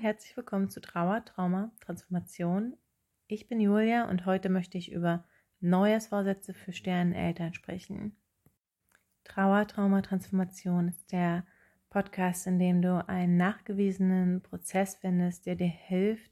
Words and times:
herzlich 0.00 0.36
willkommen 0.36 0.70
zu 0.70 0.80
Trauer, 0.80 1.24
Trauma, 1.24 1.72
Transformation. 1.80 2.76
Ich 3.26 3.48
bin 3.48 3.60
Julia 3.60 4.08
und 4.08 4.26
heute 4.26 4.48
möchte 4.48 4.78
ich 4.78 4.92
über 4.92 5.24
Neujahrsvorsätze 5.58 6.54
für 6.54 6.72
Sterneneltern 6.72 7.52
sprechen. 7.52 8.16
Trauer, 9.24 9.66
Trauma, 9.66 10.00
Transformation 10.02 10.86
ist 10.86 11.10
der 11.10 11.44
Podcast, 11.90 12.46
in 12.46 12.60
dem 12.60 12.80
du 12.80 13.08
einen 13.08 13.36
nachgewiesenen 13.36 14.40
Prozess 14.40 14.94
findest, 14.94 15.46
der 15.46 15.56
dir 15.56 15.66
hilft, 15.66 16.30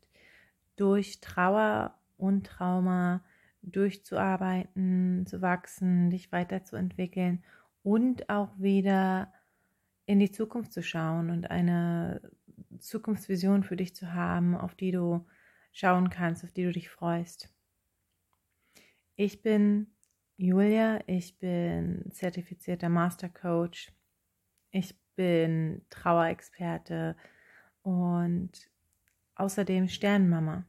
durch 0.77 1.21
Trauer 1.21 1.99
und 2.17 2.47
Trauma 2.47 3.25
durchzuarbeiten, 3.63 5.27
zu 5.27 5.43
wachsen, 5.43 6.11
dich 6.11 6.31
weiterzuentwickeln 6.31 7.43
und 7.83 8.31
auch 8.31 8.57
wieder 8.59 9.33
in 10.07 10.21
die 10.21 10.31
Zukunft 10.31 10.73
zu 10.73 10.85
schauen 10.85 11.31
und 11.31 11.51
eine 11.51 12.21
Zukunftsvision 12.79 13.63
für 13.63 13.77
dich 13.77 13.95
zu 13.95 14.13
haben, 14.13 14.57
auf 14.57 14.75
die 14.75 14.93
du 14.93 15.27
schauen 15.73 16.11
kannst, 16.11 16.45
auf 16.45 16.53
die 16.53 16.65
du 16.65 16.73
dich 16.73 16.89
freust. 16.89 17.53
Ich 19.17 19.43
bin 19.43 19.89
Julia, 20.37 21.01
ich 21.07 21.39
bin 21.39 22.11
zertifizierter 22.13 22.89
Master 22.89 23.29
Coach, 23.29 23.93
ich 24.71 24.95
bin 25.15 25.83
Trauerexperte 25.89 27.17
und 27.83 28.53
außerdem 29.35 29.89
Sternenmama. 29.89 30.67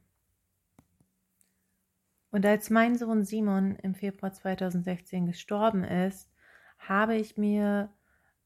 Und 2.30 2.44
als 2.44 2.70
mein 2.70 2.96
Sohn 2.96 3.24
Simon 3.24 3.76
im 3.76 3.94
Februar 3.94 4.32
2016 4.32 5.26
gestorben 5.26 5.84
ist, 5.84 6.30
habe 6.78 7.16
ich 7.16 7.36
mir 7.36 7.90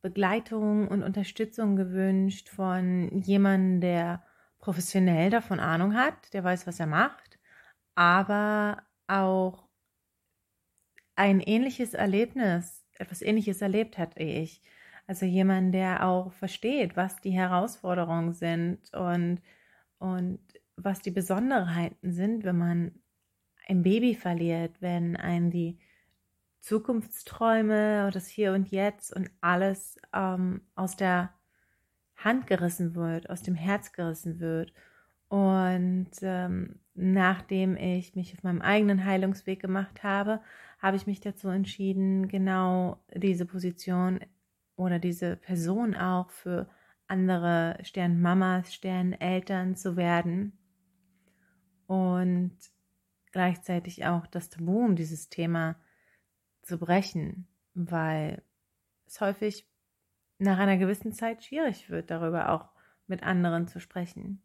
Begleitung 0.02 0.88
und 0.88 1.02
Unterstützung 1.02 1.77
gewünscht 1.77 2.48
von 2.48 3.23
jemandem, 3.23 3.80
der 3.80 4.24
professionell 4.59 5.30
davon 5.30 5.60
Ahnung 5.60 5.95
hat, 5.95 6.33
der 6.34 6.45
weiß, 6.45 6.66
was 6.66 6.80
er 6.80 6.87
macht, 6.87 7.38
aber 7.95 8.82
auch 9.07 9.68
ein 11.16 11.40
ähnliches 11.40 11.95
Erlebnis, 11.95 12.85
etwas 12.99 13.23
ähnliches 13.23 13.62
erlebt 13.62 13.99
hat 13.99 14.16
wie 14.16 14.43
ich. 14.43 14.62
Also 15.07 15.27
jemand, 15.27 15.74
der 15.74 16.07
auch 16.07 16.32
versteht, 16.32 16.96
was 16.96 17.21
die 17.21 17.32
Herausforderungen 17.32 18.32
sind 18.32 18.93
und, 18.95 19.40
und 19.99 20.40
was 20.77 21.01
die 21.01 21.10
Besonderheiten 21.10 22.12
sind, 22.12 22.45
wenn 22.45 22.59
man 22.59 23.02
ein 23.66 23.82
Baby 23.82 24.15
verliert, 24.15 24.80
wenn 24.80 25.16
einen 25.16 25.51
die 25.51 25.79
Zukunftsträume 26.63 28.07
und 28.07 28.15
das 28.15 28.29
Hier 28.29 28.52
und 28.52 28.71
Jetzt 28.71 29.15
und 29.15 29.30
alles 29.41 29.99
ähm, 30.15 30.63
aus 30.77 30.96
der 30.96 31.30
Hand 32.16 32.46
gerissen 32.46 32.95
wird, 32.95 33.29
aus 33.29 33.43
dem 33.43 33.57
Herz 33.57 33.93
gerissen 33.93 34.38
wird. 34.38 34.73
Und 35.29 36.10
ähm, 36.23 36.79
nachdem 36.95 37.77
ich 37.77 38.15
mich 38.15 38.33
auf 38.35 38.45
meinem 38.45 38.63
eigenen 38.63 39.05
Heilungsweg 39.05 39.60
gemacht 39.60 40.05
habe, 40.05 40.40
habe 40.79 40.96
ich 40.96 41.07
mich 41.07 41.21
dazu 41.21 41.49
entschieden, 41.49 42.29
genau 42.29 43.02
diese 43.15 43.45
Position 43.45 44.21
oder 44.77 44.99
diese 44.99 45.37
Person 45.37 45.96
auch 45.96 46.30
für 46.30 46.68
andere 47.09 47.77
Sternmamas, 47.83 48.73
Sterneltern 48.73 49.74
zu 49.74 49.96
werden 49.96 50.52
und 51.87 52.57
gleichzeitig 53.33 54.07
auch 54.07 54.27
das 54.27 54.49
Tabu 54.49 54.85
um 54.85 54.95
dieses 54.95 55.29
Thema 55.29 55.77
zu 56.63 56.79
brechen, 56.79 57.46
weil 57.74 58.43
es 59.07 59.21
häufig 59.21 59.68
nach 60.38 60.59
einer 60.59 60.77
gewissen 60.77 61.13
Zeit 61.13 61.45
schwierig 61.45 61.91
wird, 61.91 62.10
darüber 62.10 62.51
auch 62.51 62.71
mit 63.07 63.23
anderen 63.23 63.68
zu 63.68 63.80
sprechen. 63.80 64.43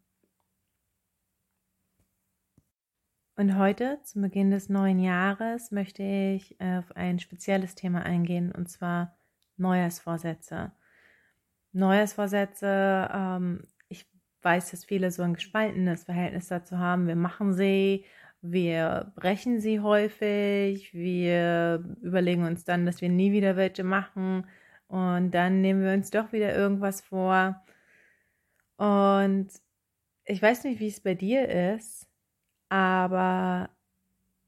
Und 3.35 3.55
heute, 3.55 3.99
zum 4.01 4.23
Beginn 4.23 4.49
des 4.49 4.67
neuen 4.67 4.99
Jahres, 4.99 5.71
möchte 5.71 6.01
ich 6.01 6.59
auf 6.59 6.95
ein 6.95 7.19
spezielles 7.19 7.75
Thema 7.75 8.01
eingehen, 8.01 8.51
und 8.51 8.67
zwar 8.67 9.15
Neujahrsvorsätze. 9.57 10.71
Neujahrsvorsätze, 11.71 13.09
ähm, 13.13 13.67
ich 13.89 14.09
weiß, 14.41 14.71
dass 14.71 14.85
viele 14.85 15.11
so 15.11 15.21
ein 15.21 15.35
gespaltenes 15.35 16.05
Verhältnis 16.05 16.47
dazu 16.47 16.79
haben. 16.79 17.05
Wir 17.05 17.15
machen 17.15 17.53
sie 17.53 18.05
wir 18.51 19.11
brechen 19.15 19.59
sie 19.59 19.79
häufig, 19.79 20.93
wir 20.93 21.83
überlegen 22.01 22.45
uns 22.45 22.63
dann, 22.63 22.85
dass 22.85 23.01
wir 23.01 23.09
nie 23.09 23.31
wieder 23.31 23.55
welche 23.55 23.83
machen 23.83 24.45
und 24.87 25.31
dann 25.31 25.61
nehmen 25.61 25.83
wir 25.83 25.93
uns 25.93 26.09
doch 26.11 26.31
wieder 26.31 26.55
irgendwas 26.55 27.01
vor. 27.01 27.61
Und 28.77 29.49
ich 30.25 30.41
weiß 30.41 30.63
nicht, 30.65 30.79
wie 30.79 30.87
es 30.87 30.99
bei 30.99 31.13
dir 31.13 31.47
ist, 31.75 32.07
aber 32.69 33.69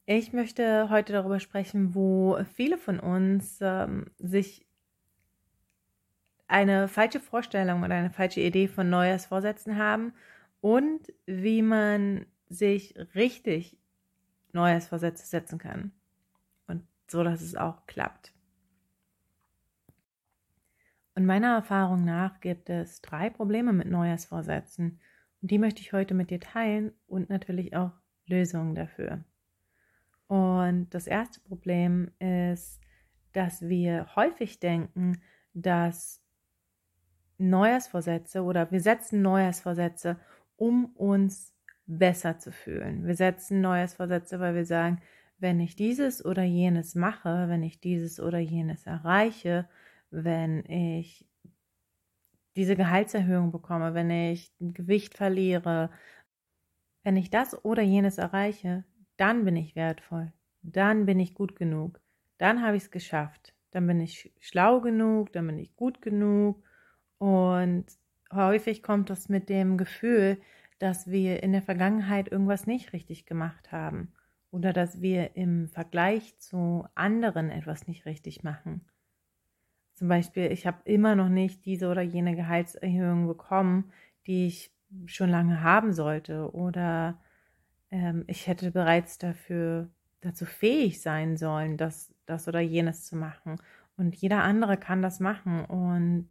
ich 0.06 0.34
möchte 0.34 0.90
heute 0.90 1.14
darüber 1.14 1.40
sprechen, 1.40 1.94
wo 1.96 2.38
viele 2.56 2.78
von 2.78 3.00
uns 3.00 3.60
ähm, 3.62 4.12
sich 4.18 4.66
eine 6.48 6.88
falsche 6.88 7.20
Vorstellung 7.20 7.84
oder 7.84 7.96
eine 7.96 8.10
falsche 8.10 8.42
Idee 8.42 8.68
von 8.68 8.90
Neujahrsvorsätzen 8.90 9.78
haben 9.78 10.14
und 10.62 11.14
wie 11.26 11.62
man 11.62 12.26
sich 12.50 12.96
richtig 13.14 13.78
Neujahrsvorsätze 14.54 15.26
setzen 15.26 15.60
kann. 15.60 15.92
Und 16.68 16.84
so, 17.08 17.24
dass 17.24 17.42
es 17.42 17.56
auch 17.56 17.86
klappt. 17.86 18.34
Und 21.16 21.26
meiner 21.26 21.56
Erfahrung 21.56 22.06
nach 22.06 22.40
gibt 22.40 22.70
es 22.70 23.02
drei 23.02 23.30
Probleme 23.30 23.74
mit 23.74 23.90
Neujahrsvorsätzen. 23.90 25.00
Und 25.42 25.52
die 25.52 25.58
möchte 25.58 25.82
ich 25.82 25.94
heute 25.94 26.14
mit 26.14 26.30
dir 26.30 26.40
teilen 26.40 26.94
und 27.08 27.30
natürlich 27.30 27.76
auch 27.76 27.92
Lösungen 28.26 28.76
dafür. 28.76 29.24
Und 30.28 30.94
das 30.94 31.08
erste 31.08 31.40
Problem 31.42 32.12
ist, 32.20 32.80
dass 33.34 33.62
wir 33.62 34.16
häufig 34.16 34.60
denken, 34.60 35.22
dass 35.54 36.24
Neujahrsvorsätze 37.38 38.44
oder 38.44 38.70
wir 38.72 38.81
setzen 38.81 39.22
Neujahrsvorsätze, 39.22 40.20
um 40.56 40.86
uns 40.96 41.54
besser 41.89 42.38
zu 42.38 42.51
fühlen. 42.51 43.05
Wir 43.05 43.16
setzen 43.16 43.61
Neujahrsvorsätze, 43.61 44.39
weil 44.39 44.53
wir 44.53 44.66
sagen, 44.66 45.01
wenn 45.39 45.59
ich 45.59 45.75
dieses 45.75 46.23
oder 46.23 46.44
jenes 46.44 46.95
mache, 46.95 47.47
wenn 47.50 47.63
ich 47.63 47.79
dieses 47.79 48.19
oder 48.19 48.38
jenes 48.38 48.85
erreiche, 48.85 49.67
wenn 50.11 50.63
ich 50.66 51.25
diese 52.55 52.75
Gehaltserhöhung 52.75 53.51
bekomme, 53.51 53.94
wenn 53.94 54.09
ich 54.09 54.51
Gewicht 54.59 55.16
verliere, 55.16 55.89
wenn 57.03 57.17
ich 57.17 57.29
das 57.29 57.66
oder 57.66 57.81
jenes 57.81 58.17
erreiche, 58.17 58.83
dann 59.17 59.45
bin 59.45 59.56
ich 59.56 59.75
wertvoll, 59.75 60.31
dann 60.61 61.06
bin 61.06 61.19
ich 61.19 61.33
gut 61.33 61.56
genug, 61.56 62.00
dann 62.38 62.61
habe 62.61 62.77
ich 62.77 62.83
es 62.83 62.91
geschafft, 62.91 63.56
dann 63.71 63.88
bin 63.88 64.00
ich 64.00 64.31
schlau 64.39 64.81
genug, 64.81 65.31
dann 65.33 65.47
bin 65.47 65.57
ich 65.57 65.75
gut 65.75 66.01
genug. 66.01 66.63
Und 67.17 67.85
häufig 68.31 68.83
kommt 68.83 69.09
das 69.09 69.29
mit 69.29 69.50
dem 69.50 69.77
Gefühl, 69.77 70.38
dass 70.79 71.09
wir 71.09 71.44
in 71.44 71.51
der 71.51 71.62
Vergangenheit 71.62 72.31
irgendwas 72.31 72.66
nicht 72.66 72.94
richtig 72.94 73.25
gemacht 73.25 73.72
haben 73.72 74.13
oder 74.51 74.73
dass 74.73 75.01
wir 75.01 75.35
im 75.35 75.67
Vergleich 75.67 76.38
zu 76.40 76.88
anderen 76.95 77.50
etwas 77.50 77.88
nicht 77.88 78.06
richtig 78.06 78.44
machen. 78.44 78.81
Zum 79.94 80.07
Beispiel, 80.07 80.51
ich 80.51 80.66
habe 80.66 80.79
immer 80.85 81.16
noch 81.16 81.29
nicht 81.29 81.66
diese 81.66 81.89
oder 81.89 82.01
jene 82.01 82.35
Gehaltserhöhung 82.35 83.28
bekommen, 83.28 83.91
die 84.25 84.47
ich 84.47 84.72
schon 85.06 85.29
lange 85.29 85.62
haben 85.62 85.94
sollte 85.94 86.53
oder 86.53 87.19
ähm, 87.91 88.23
ich 88.28 88.47
hätte 88.47 88.72
bereits 88.72 89.18
dafür 89.18 89.89
dazu 90.22 90.45
fähig 90.45 91.01
sein 91.01 91.38
sollen, 91.38 91.78
das, 91.78 92.13
das 92.25 92.47
oder 92.47 92.59
jenes 92.59 93.06
zu 93.06 93.16
machen. 93.16 93.57
Und 93.97 94.16
jeder 94.16 94.44
andere 94.44 94.78
kann 94.78 95.01
das 95.01 95.19
machen. 95.19 95.66
Und 95.66 96.28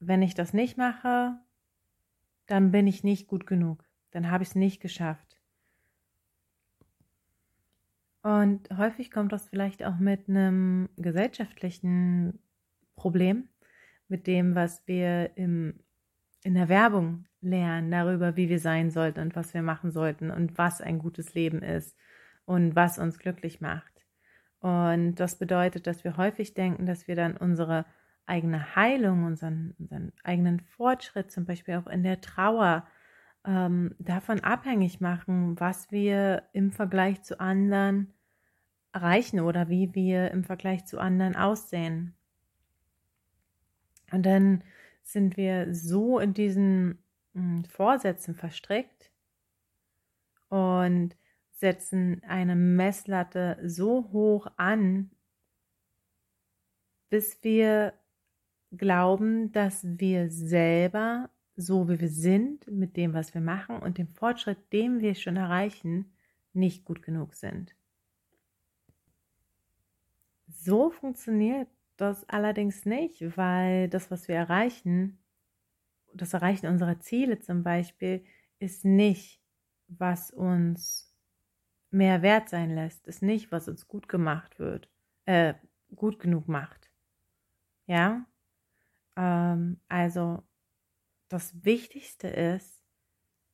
wenn 0.00 0.22
ich 0.22 0.34
das 0.34 0.52
nicht 0.52 0.76
mache, 0.76 1.38
dann 2.46 2.70
bin 2.70 2.86
ich 2.86 3.04
nicht 3.04 3.26
gut 3.26 3.46
genug. 3.46 3.84
Dann 4.10 4.30
habe 4.30 4.42
ich 4.42 4.50
es 4.50 4.54
nicht 4.54 4.80
geschafft. 4.80 5.36
Und 8.22 8.68
häufig 8.76 9.10
kommt 9.10 9.32
das 9.32 9.48
vielleicht 9.48 9.84
auch 9.84 9.98
mit 9.98 10.28
einem 10.28 10.88
gesellschaftlichen 10.96 12.40
Problem, 12.96 13.48
mit 14.08 14.26
dem, 14.26 14.54
was 14.54 14.82
wir 14.86 15.36
im, 15.36 15.74
in 16.42 16.54
der 16.54 16.68
Werbung 16.68 17.26
lernen, 17.40 17.90
darüber, 17.90 18.36
wie 18.36 18.48
wir 18.48 18.58
sein 18.58 18.90
sollten 18.90 19.20
und 19.20 19.36
was 19.36 19.54
wir 19.54 19.62
machen 19.62 19.92
sollten 19.92 20.30
und 20.30 20.58
was 20.58 20.80
ein 20.80 20.98
gutes 20.98 21.34
Leben 21.34 21.62
ist 21.62 21.96
und 22.46 22.74
was 22.74 22.98
uns 22.98 23.18
glücklich 23.18 23.60
macht. 23.60 24.04
Und 24.58 25.16
das 25.16 25.38
bedeutet, 25.38 25.86
dass 25.86 26.02
wir 26.02 26.16
häufig 26.16 26.54
denken, 26.54 26.86
dass 26.86 27.06
wir 27.06 27.14
dann 27.14 27.36
unsere 27.36 27.84
eigene 28.26 28.76
Heilung, 28.76 29.24
unseren, 29.24 29.74
unseren 29.78 30.12
eigenen 30.24 30.60
Fortschritt, 30.60 31.30
zum 31.30 31.44
Beispiel 31.44 31.76
auch 31.76 31.86
in 31.86 32.02
der 32.02 32.20
Trauer, 32.20 32.86
ähm, 33.44 33.94
davon 33.98 34.40
abhängig 34.40 35.00
machen, 35.00 35.58
was 35.60 35.90
wir 35.92 36.42
im 36.52 36.72
Vergleich 36.72 37.22
zu 37.22 37.38
anderen 37.40 38.12
erreichen 38.92 39.40
oder 39.40 39.68
wie 39.68 39.94
wir 39.94 40.30
im 40.32 40.42
Vergleich 40.42 40.84
zu 40.86 40.98
anderen 40.98 41.36
aussehen. 41.36 42.14
Und 44.10 44.24
dann 44.24 44.64
sind 45.02 45.36
wir 45.36 45.72
so 45.74 46.18
in 46.18 46.34
diesen 46.34 46.98
hm, 47.34 47.64
Vorsätzen 47.64 48.34
verstrickt 48.34 49.10
und 50.48 51.16
setzen 51.52 52.22
eine 52.26 52.56
Messlatte 52.56 53.58
so 53.64 54.10
hoch 54.12 54.48
an, 54.56 55.10
bis 57.08 57.42
wir 57.42 57.94
glauben, 58.72 59.52
dass 59.52 59.84
wir 59.84 60.30
selber, 60.30 61.30
so 61.56 61.88
wie 61.88 62.00
wir 62.00 62.08
sind, 62.08 62.66
mit 62.70 62.96
dem, 62.96 63.14
was 63.14 63.34
wir 63.34 63.40
machen 63.40 63.78
und 63.78 63.98
dem 63.98 64.08
Fortschritt, 64.08 64.72
den 64.72 65.00
wir 65.00 65.14
schon 65.14 65.36
erreichen, 65.36 66.12
nicht 66.52 66.84
gut 66.84 67.02
genug 67.02 67.34
sind. 67.34 67.74
So 70.48 70.90
funktioniert 70.90 71.68
das 71.96 72.28
allerdings 72.28 72.84
nicht, 72.84 73.36
weil 73.36 73.88
das, 73.88 74.10
was 74.10 74.28
wir 74.28 74.36
erreichen, 74.36 75.18
das 76.14 76.34
Erreichen 76.34 76.66
unserer 76.66 77.00
Ziele 77.00 77.40
zum 77.40 77.62
Beispiel, 77.62 78.24
ist 78.58 78.84
nicht, 78.84 79.40
was 79.88 80.30
uns 80.30 81.14
mehr 81.90 82.22
wert 82.22 82.48
sein 82.48 82.74
lässt, 82.74 83.06
ist 83.06 83.22
nicht, 83.22 83.52
was 83.52 83.68
uns 83.68 83.86
gut 83.86 84.08
gemacht 84.08 84.58
wird, 84.58 84.88
äh, 85.24 85.54
gut 85.94 86.18
genug 86.18 86.48
macht. 86.48 86.90
Ja? 87.86 88.26
Ähm, 89.16 89.80
also, 89.88 90.42
das 91.28 91.64
Wichtigste 91.64 92.28
ist, 92.28 92.84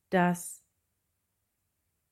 dass 0.09 0.63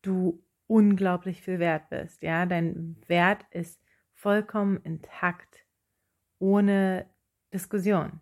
du 0.02 0.44
unglaublich 0.68 1.42
viel 1.42 1.60
wert 1.60 1.90
bist. 1.90 2.22
Ja, 2.24 2.46
dein 2.46 2.98
Wert 3.08 3.46
ist 3.52 3.82
vollkommen 4.14 4.78
intakt, 4.78 5.66
ohne 6.40 7.10
Diskussion. 7.54 8.22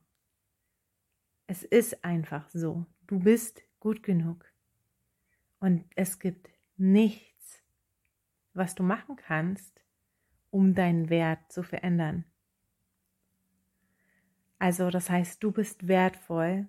Es 1.47 1.63
ist 1.63 2.03
einfach 2.03 2.49
so. 2.49 2.85
Du 3.07 3.19
bist 3.19 3.63
gut 3.79 4.03
genug. 4.03 4.45
Und 5.59 5.85
es 5.95 6.19
gibt 6.19 6.49
nichts, 6.77 7.61
was 8.53 8.75
du 8.75 8.83
machen 8.83 9.15
kannst, 9.15 9.81
um 10.51 10.73
deinen 10.73 11.09
Wert 11.09 11.51
zu 11.51 11.63
verändern. 11.63 12.25
Also 14.59 14.89
das 14.89 15.09
heißt, 15.09 15.41
du 15.41 15.51
bist 15.51 15.87
wertvoll. 15.87 16.67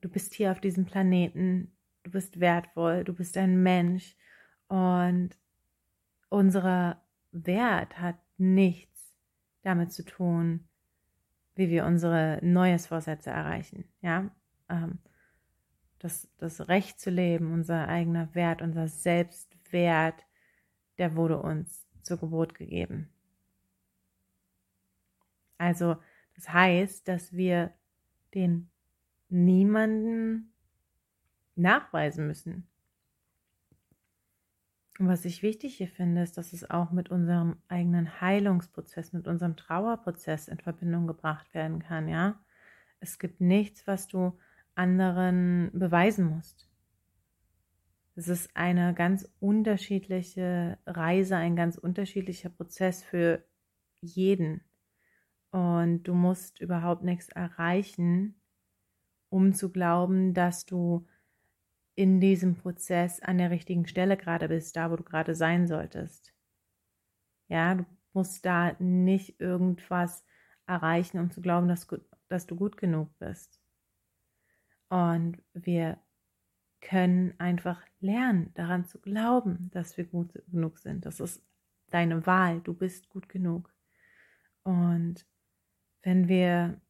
Du 0.00 0.08
bist 0.08 0.34
hier 0.34 0.50
auf 0.50 0.60
diesem 0.60 0.86
Planeten. 0.86 1.76
Du 2.02 2.10
bist 2.10 2.40
wertvoll. 2.40 3.04
Du 3.04 3.12
bist 3.12 3.36
ein 3.36 3.62
Mensch. 3.62 4.16
Und 4.68 5.36
unser 6.30 7.02
Wert 7.30 8.00
hat 8.00 8.16
nichts 8.38 9.14
damit 9.62 9.92
zu 9.92 10.04
tun, 10.04 10.66
wie 11.54 11.68
wir 11.68 11.84
unsere 11.84 12.38
Neujahrsvorsätze 12.42 13.30
erreichen. 13.30 13.84
Ja, 14.00 14.30
ähm, 14.68 14.98
das, 15.98 16.28
das 16.38 16.68
Recht 16.68 17.00
zu 17.00 17.10
leben, 17.10 17.52
unser 17.52 17.88
eigener 17.88 18.34
Wert, 18.34 18.62
unser 18.62 18.88
Selbstwert, 18.88 20.24
der 20.98 21.16
wurde 21.16 21.40
uns 21.40 21.86
zur 22.02 22.18
Geburt 22.18 22.54
gegeben. 22.54 23.08
Also, 25.56 25.96
das 26.34 26.52
heißt, 26.52 27.06
dass 27.08 27.32
wir 27.32 27.72
den 28.34 28.70
niemanden 29.28 30.52
nachweisen 31.56 32.26
müssen. 32.26 32.66
Und 34.98 35.08
was 35.08 35.24
ich 35.24 35.42
wichtig 35.42 35.76
hier 35.76 35.88
finde, 35.88 36.22
ist, 36.22 36.38
dass 36.38 36.52
es 36.52 36.70
auch 36.70 36.92
mit 36.92 37.10
unserem 37.10 37.56
eigenen 37.68 38.20
Heilungsprozess, 38.20 39.12
mit 39.12 39.26
unserem 39.26 39.56
Trauerprozess 39.56 40.46
in 40.46 40.58
Verbindung 40.58 41.06
gebracht 41.06 41.52
werden 41.52 41.80
kann, 41.80 42.08
ja. 42.08 42.40
Es 43.00 43.18
gibt 43.18 43.40
nichts, 43.40 43.86
was 43.86 44.06
du 44.06 44.38
anderen 44.74 45.70
beweisen 45.72 46.26
musst. 46.26 46.68
Es 48.16 48.28
ist 48.28 48.56
eine 48.56 48.94
ganz 48.94 49.28
unterschiedliche 49.40 50.78
Reise, 50.86 51.36
ein 51.36 51.56
ganz 51.56 51.76
unterschiedlicher 51.76 52.48
Prozess 52.48 53.02
für 53.02 53.44
jeden. 54.00 54.62
Und 55.54 56.02
du 56.02 56.14
musst 56.14 56.60
überhaupt 56.60 57.04
nichts 57.04 57.28
erreichen, 57.28 58.34
um 59.28 59.54
zu 59.54 59.70
glauben, 59.70 60.34
dass 60.34 60.66
du 60.66 61.06
in 61.94 62.18
diesem 62.18 62.56
Prozess 62.56 63.20
an 63.20 63.38
der 63.38 63.52
richtigen 63.52 63.86
Stelle 63.86 64.16
gerade 64.16 64.48
bist, 64.48 64.74
da 64.74 64.90
wo 64.90 64.96
du 64.96 65.04
gerade 65.04 65.36
sein 65.36 65.68
solltest. 65.68 66.34
Ja, 67.46 67.76
du 67.76 67.86
musst 68.14 68.44
da 68.44 68.74
nicht 68.80 69.40
irgendwas 69.40 70.24
erreichen, 70.66 71.20
um 71.20 71.30
zu 71.30 71.40
glauben, 71.40 71.68
dass, 71.68 71.86
dass 72.26 72.48
du 72.48 72.56
gut 72.56 72.76
genug 72.76 73.16
bist. 73.20 73.60
Und 74.88 75.40
wir 75.52 76.02
können 76.80 77.32
einfach 77.38 77.80
lernen, 78.00 78.52
daran 78.54 78.86
zu 78.86 79.00
glauben, 79.00 79.70
dass 79.70 79.96
wir 79.96 80.04
gut 80.04 80.32
genug 80.50 80.80
sind. 80.80 81.06
Das 81.06 81.20
ist 81.20 81.46
deine 81.90 82.26
Wahl. 82.26 82.60
Du 82.60 82.74
bist 82.74 83.08
gut 83.08 83.28
genug. 83.28 83.72
Und 84.64 85.24
wenn 86.04 86.28
wir 86.28 86.80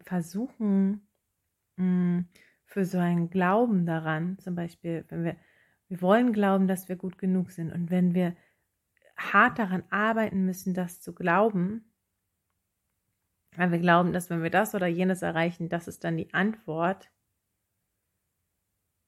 versuchen, 0.00 1.06
mh, 1.76 2.24
für 2.64 2.84
so 2.84 2.98
einen 2.98 3.30
Glauben 3.30 3.84
daran, 3.84 4.38
zum 4.38 4.54
Beispiel, 4.54 5.04
wenn 5.08 5.24
wir, 5.24 5.36
wir 5.88 6.00
wollen 6.00 6.32
glauben, 6.32 6.68
dass 6.68 6.88
wir 6.88 6.96
gut 6.96 7.18
genug 7.18 7.50
sind. 7.50 7.72
Und 7.72 7.90
wenn 7.90 8.14
wir 8.14 8.36
hart 9.16 9.58
daran 9.58 9.84
arbeiten 9.90 10.44
müssen, 10.44 10.74
das 10.74 11.00
zu 11.00 11.14
glauben, 11.14 11.92
weil 13.56 13.72
wir 13.72 13.78
glauben, 13.78 14.12
dass 14.12 14.30
wenn 14.30 14.42
wir 14.42 14.50
das 14.50 14.74
oder 14.74 14.86
jenes 14.86 15.22
erreichen, 15.22 15.68
das 15.68 15.88
ist 15.88 16.04
dann 16.04 16.16
die 16.16 16.32
Antwort, 16.34 17.10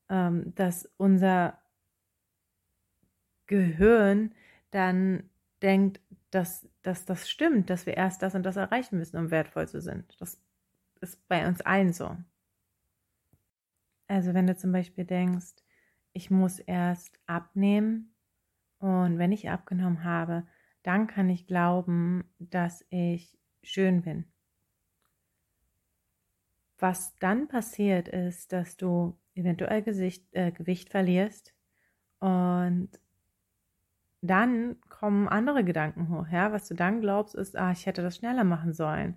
ähm, 0.09 0.55
dass 0.55 0.91
unser 0.97 1.59
Gehirn 3.47 4.35
dann 4.71 5.29
denkt, 5.63 6.01
dass, 6.31 6.69
dass 6.83 7.05
das 7.05 7.29
stimmt, 7.29 7.71
dass 7.71 7.87
wir 7.87 7.97
erst 7.97 8.23
das 8.23 8.35
und 8.35 8.43
das 8.43 8.57
erreichen 8.57 8.99
müssen, 8.99 9.17
um 9.17 9.31
wertvoll 9.31 9.69
zu 9.69 9.81
sein. 9.81 10.05
Das 10.19 10.41
ist 11.01 11.27
bei 11.29 11.47
uns 11.47 11.61
allen 11.63 11.93
so. 11.93 12.17
Also 14.09 14.35
wenn 14.35 14.47
du 14.47 14.57
zum 14.57 14.73
Beispiel 14.73 15.05
denkst, 15.05 15.55
ich 16.13 16.31
muss 16.31 16.59
erst 16.59 17.19
abnehmen 17.27 18.15
und 18.79 19.19
wenn 19.19 19.33
ich 19.33 19.51
abgenommen 19.51 20.05
habe, 20.05 20.47
dann 20.83 21.07
kann 21.07 21.29
ich 21.29 21.47
glauben, 21.47 22.25
dass 22.39 22.85
ich 22.91 23.39
schön 23.63 24.03
bin. 24.03 24.25
Was 26.79 27.15
dann 27.17 27.49
passiert 27.49 28.09
ist, 28.09 28.53
dass 28.53 28.77
du 28.77 29.19
eventuell 29.35 29.83
Gesicht, 29.83 30.25
äh, 30.33 30.53
Gewicht 30.53 30.91
verlierst 30.91 31.55
und 32.21 32.89
dann 34.21 34.77
kommen 34.89 35.29
andere 35.29 35.65
Gedanken 35.65 36.09
hoch. 36.09 36.27
Ja? 36.31 36.53
Was 36.53 36.69
du 36.69 36.75
dann 36.75 37.01
glaubst, 37.01 37.35
ist, 37.35 37.57
ah, 37.57 37.73
ich 37.73 37.87
hätte 37.87 38.03
das 38.03 38.17
schneller 38.17 38.45
machen 38.45 38.73
sollen. 38.73 39.17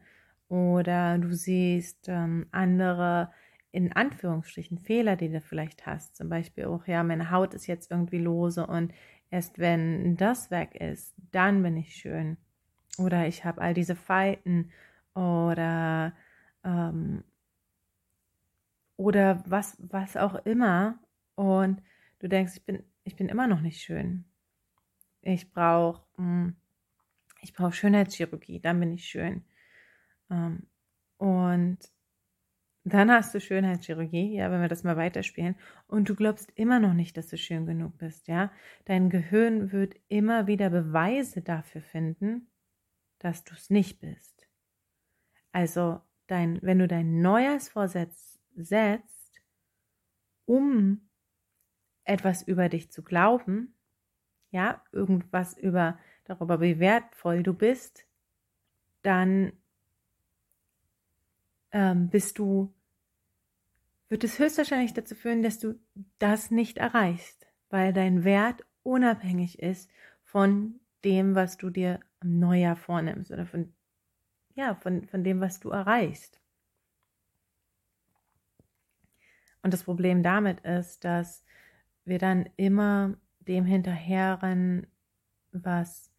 Oder 0.49 1.17
du 1.17 1.33
siehst 1.33 2.07
ähm, 2.09 2.47
andere 2.51 3.31
in 3.71 3.93
Anführungsstrichen 3.93 4.79
Fehler, 4.79 5.15
die 5.15 5.29
du 5.29 5.39
vielleicht 5.39 5.85
hast. 5.85 6.15
Zum 6.15 6.29
Beispiel 6.29 6.65
auch, 6.65 6.87
ja, 6.87 7.03
meine 7.03 7.31
Haut 7.31 7.53
ist 7.53 7.67
jetzt 7.67 7.89
irgendwie 7.89 8.19
lose 8.19 8.65
und 8.67 8.93
erst 9.29 9.59
wenn 9.59 10.17
das 10.17 10.51
weg 10.51 10.75
ist, 10.75 11.15
dann 11.31 11.63
bin 11.63 11.77
ich 11.77 11.95
schön. 11.95 12.37
Oder 12.97 13.27
ich 13.27 13.45
habe 13.45 13.61
all 13.61 13.73
diese 13.73 13.95
Falten 13.95 14.71
oder 15.15 16.13
ähm, 16.65 17.23
oder 18.97 19.43
was, 19.47 19.77
was 19.79 20.17
auch 20.17 20.35
immer. 20.45 20.99
Und 21.35 21.81
du 22.19 22.27
denkst, 22.27 22.53
ich 22.57 22.65
bin, 22.65 22.83
ich 23.03 23.15
bin 23.15 23.29
immer 23.29 23.47
noch 23.47 23.61
nicht 23.61 23.81
schön. 23.81 24.25
Ich 25.21 25.51
brauche 25.51 26.03
hm, 26.17 26.55
ich 27.41 27.53
brauche 27.53 27.73
Schönheitschirurgie, 27.73 28.59
dann 28.59 28.79
bin 28.79 28.93
ich 28.93 29.05
schön. 29.05 29.43
Ähm, 30.29 30.67
und 31.17 31.79
dann 32.83 33.11
hast 33.11 33.33
du 33.35 33.39
Schönheitschirurgie, 33.39 34.35
ja, 34.35 34.49
wenn 34.51 34.61
wir 34.61 34.67
das 34.67 34.83
mal 34.83 34.97
weiterspielen, 34.97 35.55
und 35.87 36.09
du 36.09 36.15
glaubst 36.15 36.51
immer 36.55 36.79
noch 36.79 36.93
nicht, 36.93 37.17
dass 37.17 37.27
du 37.27 37.37
schön 37.37 37.65
genug 37.65 37.97
bist, 37.97 38.27
ja. 38.27 38.51
Dein 38.85 39.09
Gehirn 39.09 39.71
wird 39.71 39.95
immer 40.07 40.47
wieder 40.47 40.69
Beweise 40.69 41.41
dafür 41.41 41.81
finden, 41.81 42.47
dass 43.19 43.43
du 43.43 43.53
es 43.53 43.69
nicht 43.69 43.99
bist. 43.99 44.47
Also, 45.51 46.01
dein, 46.27 46.59
wenn 46.61 46.79
du 46.79 46.87
dein 46.87 47.21
Neujahrsvorsatz 47.21 48.39
setzt, 48.55 49.41
um 50.45 51.09
etwas 52.03 52.41
über 52.41 52.67
dich 52.67 52.91
zu 52.91 53.03
glauben, 53.03 53.75
ja, 54.51 54.83
irgendwas 54.91 55.57
über 55.57 55.97
darüber, 56.25 56.61
wie 56.61 56.79
wertvoll 56.79 57.43
du 57.43 57.53
bist, 57.53 58.05
dann 59.01 59.53
ähm, 61.71 62.09
bist 62.09 62.37
du, 62.37 62.73
wird 64.09 64.23
es 64.23 64.37
höchstwahrscheinlich 64.37 64.93
dazu 64.93 65.15
führen, 65.15 65.41
dass 65.41 65.59
du 65.59 65.79
das 66.19 66.51
nicht 66.51 66.77
erreichst, 66.77 67.47
weil 67.69 67.93
dein 67.93 68.23
Wert 68.23 68.65
unabhängig 68.83 69.59
ist 69.59 69.89
von 70.23 70.79
dem, 71.03 71.33
was 71.33 71.57
du 71.57 71.69
dir 71.69 71.99
am 72.19 72.39
Neujahr 72.39 72.75
vornimmst 72.75 73.31
oder 73.31 73.45
von, 73.45 73.73
ja, 74.53 74.75
von, 74.75 75.05
von 75.07 75.23
dem, 75.23 75.39
was 75.39 75.59
du 75.59 75.69
erreichst. 75.69 76.39
Und 79.63 79.73
das 79.73 79.83
Problem 79.83 80.23
damit 80.23 80.59
ist, 80.61 81.03
dass 81.05 81.45
wir 82.03 82.19
dann 82.19 82.49
immer 82.57 83.15
dem 83.47 83.65
hinterherrennen, 83.65 84.87
was 85.51 86.11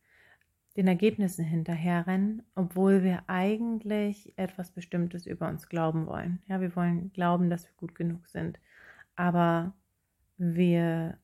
den 0.76 0.88
Ergebnissen 0.88 1.44
hinterherrennen, 1.44 2.42
obwohl 2.54 3.02
wir 3.02 3.24
eigentlich 3.26 4.36
etwas 4.38 4.70
Bestimmtes 4.70 5.26
über 5.26 5.48
uns 5.48 5.68
glauben 5.68 6.06
wollen. 6.06 6.42
Ja, 6.46 6.60
wir 6.60 6.74
wollen 6.74 7.12
glauben, 7.12 7.50
dass 7.50 7.66
wir 7.66 7.74
gut 7.76 7.94
genug 7.94 8.26
sind, 8.26 8.58
aber 9.16 9.74
wir 10.38 11.18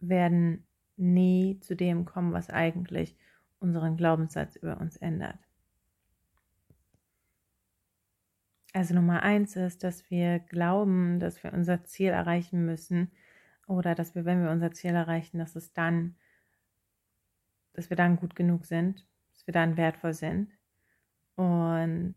werden 0.00 0.64
nie 0.96 1.58
zu 1.60 1.74
dem 1.74 2.04
kommen, 2.04 2.32
was 2.32 2.48
eigentlich 2.48 3.16
unseren 3.58 3.96
Glaubenssatz 3.96 4.56
über 4.56 4.80
uns 4.80 4.96
ändert. 4.96 5.38
Also 8.72 8.94
Nummer 8.94 9.22
eins 9.22 9.56
ist, 9.56 9.84
dass 9.84 10.08
wir 10.10 10.38
glauben, 10.38 11.20
dass 11.20 11.42
wir 11.42 11.52
unser 11.52 11.84
Ziel 11.84 12.10
erreichen 12.10 12.64
müssen 12.64 13.10
oder 13.72 13.94
dass 13.94 14.14
wir, 14.14 14.24
wenn 14.24 14.42
wir 14.42 14.50
unser 14.50 14.72
Ziel 14.72 14.94
erreichen, 14.94 15.38
dass 15.38 15.56
es 15.56 15.72
dann, 15.72 16.14
dass 17.72 17.90
wir 17.90 17.96
dann 17.96 18.16
gut 18.16 18.36
genug 18.36 18.66
sind, 18.66 19.06
dass 19.32 19.46
wir 19.46 19.52
dann 19.52 19.76
wertvoll 19.76 20.12
sind. 20.12 20.52
Und 21.36 22.14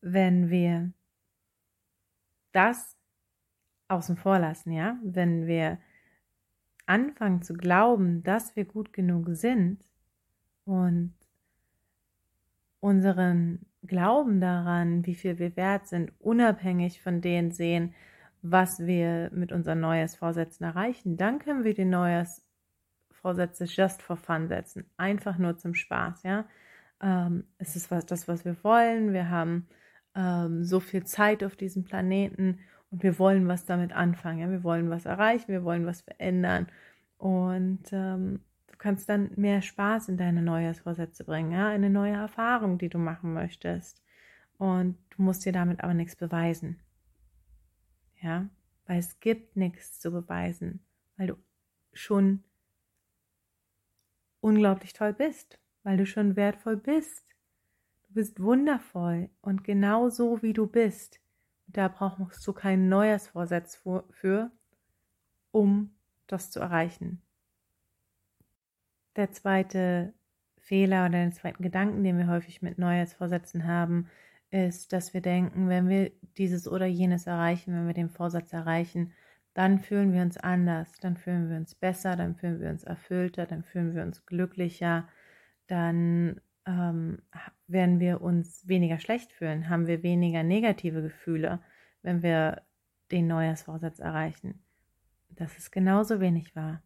wenn 0.00 0.48
wir 0.48 0.92
das 2.52 2.96
außen 3.88 4.16
vor 4.16 4.38
lassen, 4.38 4.72
ja, 4.72 4.96
wenn 5.02 5.46
wir 5.46 5.78
anfangen 6.86 7.42
zu 7.42 7.54
glauben, 7.54 8.22
dass 8.22 8.54
wir 8.56 8.64
gut 8.64 8.92
genug 8.92 9.28
sind 9.30 9.84
und 10.64 11.14
unseren 12.80 13.66
Glauben 13.84 14.40
daran, 14.40 15.04
wie 15.06 15.14
viel 15.14 15.38
wir 15.38 15.56
wert 15.56 15.88
sind, 15.88 16.12
unabhängig 16.20 17.02
von 17.02 17.20
denen 17.20 17.50
sehen, 17.50 17.94
was 18.42 18.80
wir 18.80 19.30
mit 19.32 19.52
unseren 19.52 19.80
Neujahrsvorsätzen 19.80 20.66
erreichen, 20.66 21.16
dann 21.16 21.38
können 21.38 21.64
wir 21.64 21.74
die 21.74 21.84
Neujahrsvorsätze 21.84 23.64
just 23.64 24.02
for 24.02 24.16
fun 24.16 24.48
setzen. 24.48 24.90
Einfach 24.96 25.38
nur 25.38 25.56
zum 25.56 25.74
Spaß, 25.74 26.24
ja. 26.24 26.44
Ähm, 27.00 27.44
es 27.58 27.76
ist 27.76 27.90
was, 27.90 28.06
das, 28.06 28.28
was 28.28 28.44
wir 28.44 28.56
wollen. 28.64 29.12
Wir 29.12 29.30
haben 29.30 29.68
ähm, 30.14 30.64
so 30.64 30.80
viel 30.80 31.04
Zeit 31.04 31.44
auf 31.44 31.56
diesem 31.56 31.84
Planeten 31.84 32.60
und 32.90 33.02
wir 33.02 33.18
wollen 33.18 33.48
was 33.48 33.64
damit 33.64 33.92
anfangen. 33.92 34.38
Ja? 34.40 34.50
Wir 34.50 34.64
wollen 34.64 34.90
was 34.90 35.06
erreichen, 35.06 35.48
wir 35.48 35.64
wollen 35.64 35.86
was 35.86 36.02
verändern. 36.02 36.66
Und 37.18 37.84
ähm, 37.92 38.40
kannst 38.82 39.08
dann 39.08 39.30
mehr 39.36 39.62
Spaß 39.62 40.08
in 40.08 40.16
deine 40.16 40.42
Neujahrsvorsätze 40.42 41.22
bringen, 41.24 41.52
ja, 41.52 41.68
eine 41.68 41.88
neue 41.88 42.14
Erfahrung, 42.14 42.78
die 42.78 42.88
du 42.88 42.98
machen 42.98 43.32
möchtest. 43.32 44.02
Und 44.58 44.98
du 45.10 45.22
musst 45.22 45.44
dir 45.46 45.52
damit 45.52 45.84
aber 45.84 45.94
nichts 45.94 46.16
beweisen. 46.16 46.80
Ja, 48.22 48.48
weil 48.86 48.98
es 49.00 49.18
gibt 49.18 49.56
nichts 49.56 49.98
zu 49.98 50.12
beweisen, 50.12 50.80
weil 51.16 51.26
du 51.26 51.36
schon 51.92 52.44
unglaublich 54.40 54.92
toll 54.92 55.12
bist, 55.12 55.58
weil 55.82 55.96
du 55.96 56.06
schon 56.06 56.36
wertvoll 56.36 56.76
bist. 56.76 57.26
Du 58.04 58.14
bist 58.14 58.40
wundervoll 58.40 59.28
und 59.40 59.64
genau 59.64 60.08
so 60.08 60.40
wie 60.40 60.52
du 60.52 60.66
bist. 60.66 61.20
Da 61.66 61.88
brauchst 61.88 62.46
du 62.46 62.52
keinen 62.52 62.88
Neujahrsvorsatz 62.88 63.82
für, 64.10 64.52
um 65.50 65.94
das 66.28 66.50
zu 66.50 66.60
erreichen. 66.60 67.22
Der 69.16 69.32
zweite 69.32 70.14
Fehler 70.58 71.06
oder 71.06 71.18
den 71.18 71.32
zweiten 71.32 71.62
Gedanken, 71.62 72.04
den 72.04 72.18
wir 72.18 72.28
häufig 72.28 72.62
mit 72.62 72.78
Neujahrsvorsätzen 72.78 73.66
haben, 73.66 74.08
ist, 74.52 74.92
dass 74.92 75.14
wir 75.14 75.22
denken, 75.22 75.68
wenn 75.68 75.88
wir 75.88 76.12
dieses 76.36 76.68
oder 76.68 76.86
jenes 76.86 77.26
erreichen, 77.26 77.74
wenn 77.74 77.86
wir 77.86 77.94
den 77.94 78.10
Vorsatz 78.10 78.52
erreichen, 78.52 79.12
dann 79.54 79.78
fühlen 79.78 80.12
wir 80.12 80.22
uns 80.22 80.36
anders, 80.36 80.92
dann 81.00 81.16
fühlen 81.16 81.48
wir 81.48 81.56
uns 81.56 81.74
besser, 81.74 82.16
dann 82.16 82.36
fühlen 82.36 82.60
wir 82.60 82.70
uns 82.70 82.84
erfüllter, 82.84 83.46
dann 83.46 83.64
fühlen 83.64 83.94
wir 83.94 84.02
uns 84.02 84.24
glücklicher, 84.26 85.08
dann 85.66 86.40
ähm, 86.66 87.22
werden 87.66 87.98
wir 87.98 88.20
uns 88.20 88.66
weniger 88.68 88.98
schlecht 88.98 89.32
fühlen, 89.32 89.68
haben 89.68 89.86
wir 89.86 90.02
weniger 90.02 90.42
negative 90.42 91.02
Gefühle, 91.02 91.60
wenn 92.02 92.22
wir 92.22 92.62
den 93.10 93.26
Neujahrsvorsatz 93.26 94.00
erreichen. 94.00 94.62
Das 95.30 95.56
ist 95.56 95.70
genauso 95.70 96.20
wenig 96.20 96.54
wahr. 96.54 96.82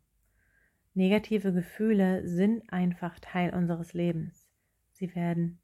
Negative 0.95 1.53
Gefühle 1.53 2.27
sind 2.27 2.73
einfach 2.73 3.19
Teil 3.21 3.55
unseres 3.55 3.93
Lebens. 3.93 4.49
Sie 4.93 5.15
werden 5.15 5.61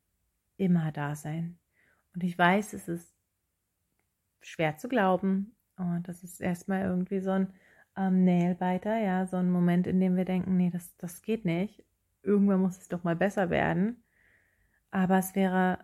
immer 0.56 0.92
da 0.92 1.14
sein. 1.14 1.58
Und 2.14 2.24
ich 2.24 2.36
weiß, 2.36 2.72
es 2.74 2.88
ist 2.88 3.14
schwer 4.40 4.76
zu 4.76 4.88
glauben. 4.88 5.54
Und 5.76 6.08
das 6.08 6.22
ist 6.22 6.40
erstmal 6.40 6.82
irgendwie 6.82 7.20
so 7.20 7.30
ein 7.30 7.52
ähm, 7.96 8.24
Nailbiter, 8.24 8.98
ja, 8.98 9.26
so 9.26 9.36
ein 9.36 9.50
Moment, 9.50 9.86
in 9.86 10.00
dem 10.00 10.16
wir 10.16 10.24
denken, 10.24 10.56
nee, 10.56 10.70
das, 10.70 10.96
das 10.96 11.22
geht 11.22 11.44
nicht. 11.44 11.84
Irgendwann 12.22 12.60
muss 12.60 12.78
es 12.78 12.88
doch 12.88 13.04
mal 13.04 13.16
besser 13.16 13.50
werden. 13.50 14.02
Aber 14.90 15.18
es 15.18 15.34
wäre 15.34 15.78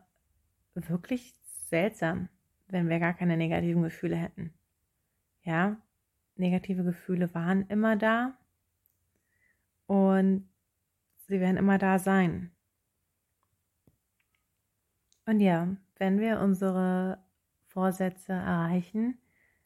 wirklich 0.75 1.35
seltsam, 1.69 2.29
wenn 2.69 2.89
wir 2.89 2.99
gar 2.99 3.15
keine 3.15 3.37
negativen 3.37 3.83
Gefühle 3.83 4.17
hätten. 4.17 4.53
Ja, 5.43 5.77
negative 6.37 6.85
Gefühle 6.85 7.35
waren 7.35 7.67
immer 7.69 7.97
da 7.97 8.37
und 9.87 10.49
sie 11.27 11.41
werden 11.41 11.57
immer 11.57 11.79
da 11.79 11.99
sein. 11.99 12.51
Und 15.27 15.41
ja, 15.41 15.77
wenn 15.99 16.21
wir 16.21 16.41
unsere 16.41 17.19
Vorsätze 17.67 18.33
erreichen, 18.33 19.19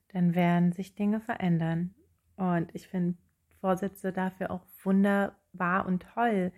dann 0.09 0.35
werden 0.35 0.73
sich 0.73 0.95
Dinge 0.95 1.21
verändern. 1.21 1.95
Und 2.37 2.75
ich 2.75 2.89
finde 2.89 3.17
Vorsätze 3.61 4.13
dafür 4.13 4.51
auch 4.51 4.67
wunderbar 4.83 5.87
und 5.87 6.03
toll, 6.15 6.53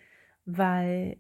weil 0.45 1.19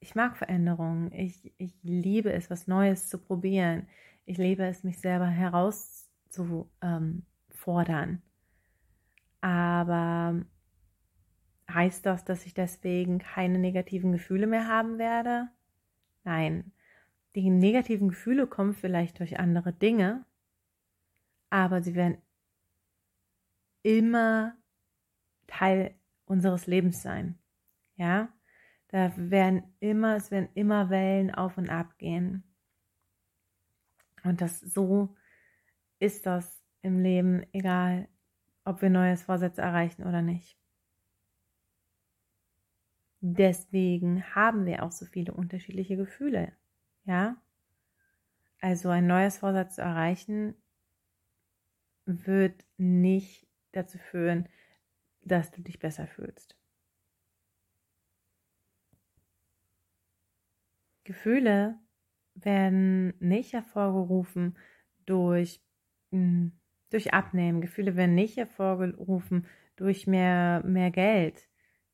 ich 0.00 0.14
mag 0.14 0.36
Veränderungen. 0.36 1.12
Ich, 1.12 1.52
ich 1.58 1.74
liebe 1.82 2.32
es, 2.32 2.50
was 2.50 2.66
Neues 2.66 3.08
zu 3.08 3.18
probieren. 3.18 3.88
Ich 4.26 4.38
liebe 4.38 4.64
es, 4.64 4.84
mich 4.84 4.98
selber 5.00 5.26
herauszufordern. 5.26 6.62
Ähm, 7.02 8.22
Aber 9.40 10.44
Heißt 11.72 12.04
das, 12.04 12.24
dass 12.24 12.44
ich 12.46 12.54
deswegen 12.54 13.18
keine 13.18 13.58
negativen 13.58 14.12
Gefühle 14.12 14.46
mehr 14.46 14.68
haben 14.68 14.98
werde? 14.98 15.48
Nein. 16.24 16.72
Die 17.34 17.50
negativen 17.50 18.08
Gefühle 18.08 18.46
kommen 18.46 18.74
vielleicht 18.74 19.18
durch 19.18 19.38
andere 19.38 19.72
Dinge, 19.72 20.24
aber 21.50 21.82
sie 21.82 21.94
werden 21.94 22.18
immer 23.82 24.56
Teil 25.46 25.94
unseres 26.26 26.66
Lebens 26.66 27.02
sein. 27.02 27.38
Ja? 27.96 28.32
Da 28.88 29.12
werden 29.16 29.74
immer, 29.80 30.16
es 30.16 30.30
werden 30.30 30.48
immer 30.54 30.90
Wellen 30.90 31.34
auf 31.34 31.58
und 31.58 31.68
ab 31.68 31.98
gehen. 31.98 32.44
Und 34.22 34.40
das 34.40 34.60
so 34.60 35.16
ist 35.98 36.26
das 36.26 36.62
im 36.82 37.00
Leben, 37.00 37.44
egal 37.52 38.08
ob 38.64 38.80
wir 38.80 38.90
neues 38.90 39.22
Vorsätze 39.22 39.60
erreichen 39.60 40.04
oder 40.04 40.22
nicht. 40.22 40.58
Deswegen 43.20 44.22
haben 44.34 44.66
wir 44.66 44.82
auch 44.82 44.92
so 44.92 45.06
viele 45.06 45.32
unterschiedliche 45.32 45.96
Gefühle. 45.96 46.52
Ja? 47.04 47.36
Also 48.60 48.88
ein 48.88 49.06
neues 49.06 49.38
Vorsatz 49.38 49.76
zu 49.76 49.82
erreichen, 49.82 50.54
wird 52.06 52.64
nicht 52.76 53.46
dazu 53.72 53.98
führen, 53.98 54.48
dass 55.22 55.50
du 55.50 55.62
dich 55.62 55.78
besser 55.78 56.06
fühlst. 56.06 56.56
Gefühle 61.04 61.78
werden 62.34 63.14
nicht 63.20 63.52
hervorgerufen 63.52 64.56
durch, 65.06 65.62
hm, 66.10 66.52
durch 66.90 67.12
Abnehmen. 67.12 67.60
Gefühle 67.60 67.96
werden 67.96 68.14
nicht 68.14 68.36
hervorgerufen 68.36 69.46
durch 69.76 70.06
mehr, 70.06 70.62
mehr 70.64 70.90
Geld. 70.90 71.48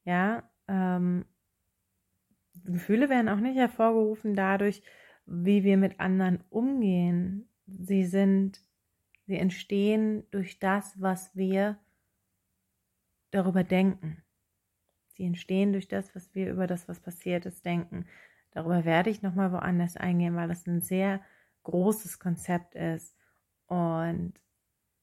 Ja, 0.05 0.49
ähm, 0.69 1.25
Gefühle 2.65 3.09
werden 3.09 3.29
auch 3.29 3.41
nicht 3.41 3.57
hervorgerufen 3.57 4.35
dadurch, 4.35 4.83
wie 5.31 5.63
wir 5.63 5.77
mit 5.77 6.01
anderen 6.01 6.43
umgehen. 6.51 7.49
Sie 7.67 8.05
sind, 8.05 8.61
sie 9.27 9.37
entstehen 9.37 10.25
durch 10.33 10.59
das, 10.59 11.01
was 11.01 11.35
wir 11.37 11.79
darüber 13.31 13.63
denken. 13.63 14.23
Sie 15.15 15.25
entstehen 15.25 15.73
durch 15.73 15.87
das, 15.87 16.15
was 16.17 16.35
wir 16.35 16.51
über 16.51 16.67
das, 16.67 16.89
was 16.89 16.99
passiert 16.99 17.47
ist, 17.47 17.65
denken. 17.65 18.07
Darüber 18.51 18.85
werde 18.85 19.11
ich 19.11 19.23
nochmal 19.23 19.53
woanders 19.53 19.97
eingehen, 19.97 20.35
weil 20.35 20.49
das 20.49 20.67
ein 20.67 20.81
sehr 20.81 21.21
großes 21.63 22.19
Konzept 22.19 22.75
ist. 22.75 23.17
Und 23.67 24.35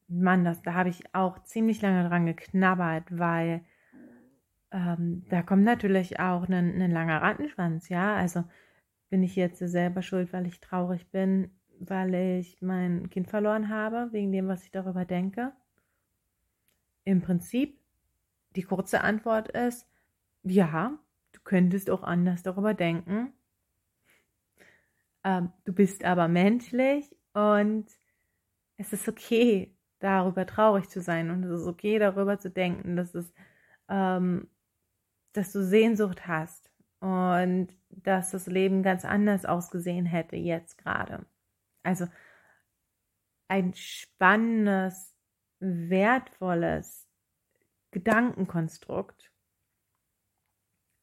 Mann, 0.10 0.44
das, 0.44 0.62
da 0.62 0.74
habe 0.74 0.90
ich 0.90 1.04
auch 1.16 1.42
ziemlich 1.44 1.82
lange 1.82 2.08
dran 2.10 2.26
geknabbert, 2.26 3.18
weil 3.18 3.62
ähm, 4.72 5.26
da 5.30 5.42
kommt 5.42 5.64
natürlich 5.64 6.20
auch 6.20 6.50
ein, 6.50 6.82
ein 6.82 6.92
langer 6.92 7.22
Rattenschwanz, 7.22 7.88
ja. 7.88 8.16
Also 8.16 8.44
bin 9.10 9.24
ich 9.24 9.36
jetzt 9.36 9.60
selber 9.60 10.02
schuld, 10.02 10.34
weil 10.34 10.48
ich 10.48 10.60
traurig 10.60 11.10
bin? 11.12 11.52
weil 11.80 12.14
ich 12.40 12.62
mein 12.62 13.10
Kind 13.10 13.30
verloren 13.30 13.70
habe, 13.70 14.10
wegen 14.12 14.32
dem, 14.32 14.48
was 14.48 14.64
ich 14.64 14.72
darüber 14.72 15.06
denke? 15.06 15.54
Im 17.04 17.22
Prinzip, 17.22 17.80
die 18.56 18.64
kurze 18.64 19.02
Antwort 19.02 19.50
ist, 19.50 19.88
ja, 20.44 20.98
du 21.34 21.40
könntest 21.44 21.90
auch 21.90 22.04
anders 22.04 22.44
darüber 22.44 22.74
denken. 22.74 23.34
Ähm, 25.24 25.52
du 25.66 25.74
bist 25.74 26.04
aber 26.04 26.28
menschlich 26.28 27.16
und 27.34 27.86
es 28.78 28.94
ist 28.94 29.08
okay, 29.08 29.76
darüber 30.00 30.46
traurig 30.46 30.90
zu 30.90 31.02
sein 31.02 31.32
und 31.32 31.44
es 31.44 31.62
ist 31.62 31.68
okay, 31.68 32.00
darüber 32.00 32.40
zu 32.40 32.50
denken, 32.50 32.96
dass 32.96 33.16
es, 33.16 33.34
ähm, 33.90 34.48
dass 35.34 35.52
du 35.52 35.64
Sehnsucht 35.64 36.28
hast 36.28 36.67
und 37.00 37.70
dass 37.90 38.32
das 38.32 38.48
Leben 38.48 38.84
ganz 38.84 39.06
anders 39.06 39.46
ausgesehen 39.46 40.06
hätte 40.06 40.36
jetzt 40.36 40.78
gerade. 40.78 41.26
Also 41.84 42.08
ein 43.48 43.74
spannendes, 43.74 45.16
wertvolles 45.60 47.08
Gedankenkonstrukt. 47.92 49.32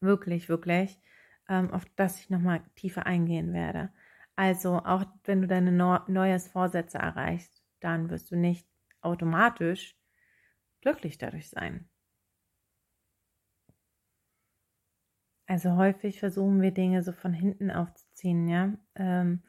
Wirklich, 0.01 0.49
wirklich, 0.49 1.01
ähm, 1.49 1.71
auf 1.71 1.87
das 1.97 2.21
ich 2.21 2.29
nochmal 2.29 2.63
tiefer 2.77 3.07
eingehen 3.07 3.53
werde. 3.53 3.93
Also 4.37 4.79
auch 4.79 5.05
wenn 5.25 5.41
du 5.41 5.47
deine 5.47 5.73
neues 5.73 6.49
Vorsätze 6.49 6.99
erreichst, 6.99 7.63
dann 7.81 8.11
wirst 8.11 8.31
du 8.31 8.37
nicht 8.37 8.69
automatisch 9.01 9.97
glücklich 10.81 11.19
dadurch 11.19 11.49
sein. 11.49 11.89
Also 15.47 15.77
häufig 15.77 16.21
versuchen 16.21 16.63
wir 16.63 16.71
Dinge 16.71 17.03
so 17.03 17.13
von 17.13 17.33
hinten 17.33 17.71
aufzuziehen, 17.71 18.49
ja. 18.49 18.73
Ähm, 18.95 19.43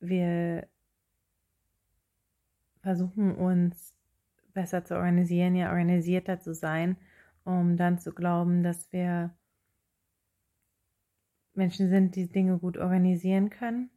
wir 0.00 0.66
versuchen 2.82 3.34
uns 3.34 3.94
besser 4.52 4.84
zu 4.84 4.96
organisieren, 4.96 5.54
ja 5.54 5.70
organisierter 5.70 6.40
zu 6.40 6.54
sein, 6.54 6.96
um 7.44 7.76
dann 7.76 7.98
zu 7.98 8.12
glauben, 8.12 8.62
dass 8.62 8.90
wir 8.92 9.34
Menschen 11.54 11.88
sind, 11.88 12.16
die 12.16 12.30
Dinge 12.30 12.58
gut 12.58 12.78
organisieren 12.78 13.50
können. 13.50 13.90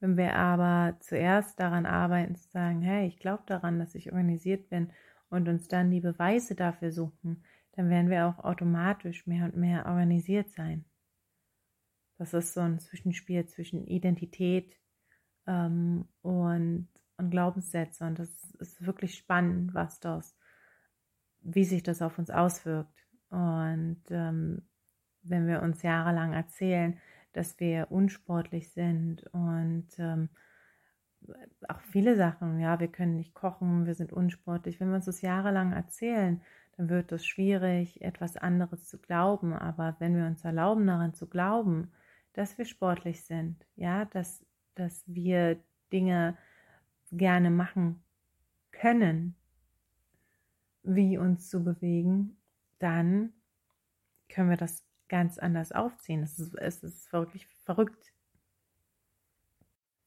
Wenn 0.00 0.16
wir 0.16 0.34
aber 0.34 0.96
zuerst 1.00 1.60
daran 1.60 1.84
arbeiten, 1.84 2.36
zu 2.36 2.48
sagen, 2.48 2.80
hey, 2.80 3.06
ich 3.06 3.18
glaube 3.18 3.42
daran, 3.46 3.78
dass 3.78 3.94
ich 3.94 4.12
organisiert 4.12 4.70
bin 4.70 4.90
und 5.28 5.46
uns 5.48 5.68
dann 5.68 5.90
die 5.90 6.00
Beweise 6.00 6.54
dafür 6.54 6.90
suchen, 6.90 7.44
dann 7.80 7.88
werden 7.88 8.10
wir 8.10 8.26
auch 8.26 8.44
automatisch 8.44 9.26
mehr 9.26 9.46
und 9.46 9.56
mehr 9.56 9.86
organisiert 9.86 10.50
sein. 10.50 10.84
Das 12.18 12.34
ist 12.34 12.52
so 12.52 12.60
ein 12.60 12.78
Zwischenspiel 12.78 13.46
zwischen 13.46 13.86
Identität 13.86 14.78
ähm, 15.46 16.06
und, 16.20 16.88
und 17.16 17.30
Glaubenssätze. 17.30 18.04
Und 18.04 18.18
das 18.18 18.28
ist 18.58 18.84
wirklich 18.84 19.16
spannend, 19.16 19.72
was 19.72 19.98
das, 19.98 20.36
wie 21.40 21.64
sich 21.64 21.82
das 21.82 22.02
auf 22.02 22.18
uns 22.18 22.28
auswirkt. 22.28 23.08
Und 23.30 24.02
ähm, 24.10 24.60
wenn 25.22 25.46
wir 25.46 25.62
uns 25.62 25.82
jahrelang 25.82 26.34
erzählen, 26.34 27.00
dass 27.32 27.58
wir 27.60 27.90
unsportlich 27.90 28.72
sind 28.72 29.22
und 29.32 29.88
ähm, 29.96 30.28
auch 31.66 31.80
viele 31.80 32.14
Sachen, 32.14 32.60
ja, 32.60 32.78
wir 32.78 32.88
können 32.88 33.16
nicht 33.16 33.32
kochen, 33.32 33.86
wir 33.86 33.94
sind 33.94 34.12
unsportlich. 34.12 34.80
Wenn 34.80 34.88
wir 34.88 34.96
uns 34.96 35.06
das 35.06 35.22
jahrelang 35.22 35.72
erzählen, 35.72 36.42
dann 36.80 36.88
wird 36.88 37.12
es 37.12 37.26
schwierig, 37.26 38.00
etwas 38.00 38.38
anderes 38.38 38.86
zu 38.86 38.98
glauben. 38.98 39.52
Aber 39.52 39.96
wenn 39.98 40.16
wir 40.16 40.24
uns 40.24 40.42
erlauben, 40.46 40.86
daran 40.86 41.12
zu 41.12 41.26
glauben, 41.26 41.92
dass 42.32 42.56
wir 42.56 42.64
sportlich 42.64 43.22
sind, 43.22 43.66
ja, 43.76 44.06
dass, 44.06 44.46
dass 44.76 45.04
wir 45.06 45.62
Dinge 45.92 46.38
gerne 47.12 47.50
machen 47.50 48.02
können, 48.70 49.36
wie 50.82 51.18
uns 51.18 51.50
zu 51.50 51.62
bewegen, 51.62 52.38
dann 52.78 53.34
können 54.30 54.48
wir 54.48 54.56
das 54.56 54.82
ganz 55.08 55.36
anders 55.36 55.72
aufziehen. 55.72 56.22
Es 56.22 56.38
ist, 56.38 56.54
es 56.54 56.82
ist 56.82 57.12
wirklich 57.12 57.46
verrückt. 57.46 58.14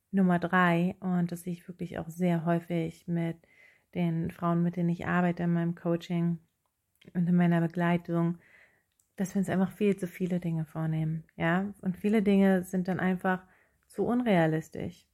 Nummer 0.09 0.39
drei, 0.39 0.95
und 1.01 1.31
das 1.31 1.43
sehe 1.43 1.53
ich 1.53 1.67
wirklich 1.67 1.99
auch 1.99 2.09
sehr 2.09 2.45
häufig 2.45 3.07
mit 3.07 3.37
den 3.93 4.31
Frauen, 4.31 4.63
mit 4.63 4.75
denen 4.75 4.89
ich 4.89 5.05
arbeite 5.05 5.43
in 5.43 5.53
meinem 5.53 5.75
Coaching 5.75 6.39
und 7.13 7.27
in 7.27 7.35
meiner 7.35 7.61
Begleitung, 7.61 8.37
dass 9.15 9.35
wir 9.35 9.39
uns 9.39 9.49
einfach 9.49 9.71
viel 9.71 9.95
zu 9.97 10.07
viele 10.07 10.39
Dinge 10.39 10.65
vornehmen. 10.65 11.23
Ja, 11.35 11.73
und 11.81 11.97
viele 11.97 12.21
Dinge 12.21 12.63
sind 12.63 12.87
dann 12.87 12.99
einfach 12.99 13.43
zu 13.87 14.05
unrealistisch. 14.05 15.05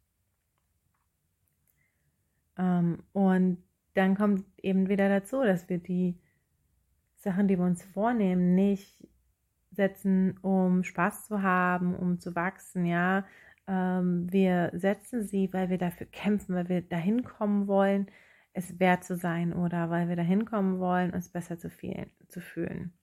Ähm, 2.57 3.03
und 3.13 3.57
dann 3.93 4.15
kommt 4.15 4.45
eben 4.61 4.89
wieder 4.89 5.09
dazu, 5.09 5.43
dass 5.43 5.67
wir 5.69 5.79
die 5.79 6.17
Sachen, 7.17 7.47
die 7.47 7.57
wir 7.57 7.65
uns 7.65 7.83
vornehmen, 7.83 8.55
nicht 8.55 9.07
setzen, 9.71 10.37
um 10.41 10.83
Spaß 10.83 11.27
zu 11.27 11.41
haben, 11.41 11.95
um 11.95 12.19
zu 12.19 12.35
wachsen, 12.35 12.85
ja. 12.85 13.25
Ähm, 13.67 14.31
wir 14.31 14.71
setzen 14.73 15.23
sie, 15.23 15.51
weil 15.53 15.69
wir 15.69 15.77
dafür 15.77 16.07
kämpfen, 16.07 16.55
weil 16.55 16.69
wir 16.69 16.81
dahin 16.81 17.23
kommen 17.23 17.67
wollen, 17.67 18.07
es 18.53 18.79
wert 18.79 19.03
zu 19.03 19.15
sein 19.15 19.53
oder 19.53 19.89
weil 19.89 20.09
wir 20.09 20.15
dahin 20.15 20.45
kommen 20.45 20.79
wollen, 20.79 21.13
uns 21.13 21.29
besser 21.29 21.57
zu, 21.57 21.69
viel, 21.69 22.07
zu 22.27 22.41
fühlen. 22.41 22.93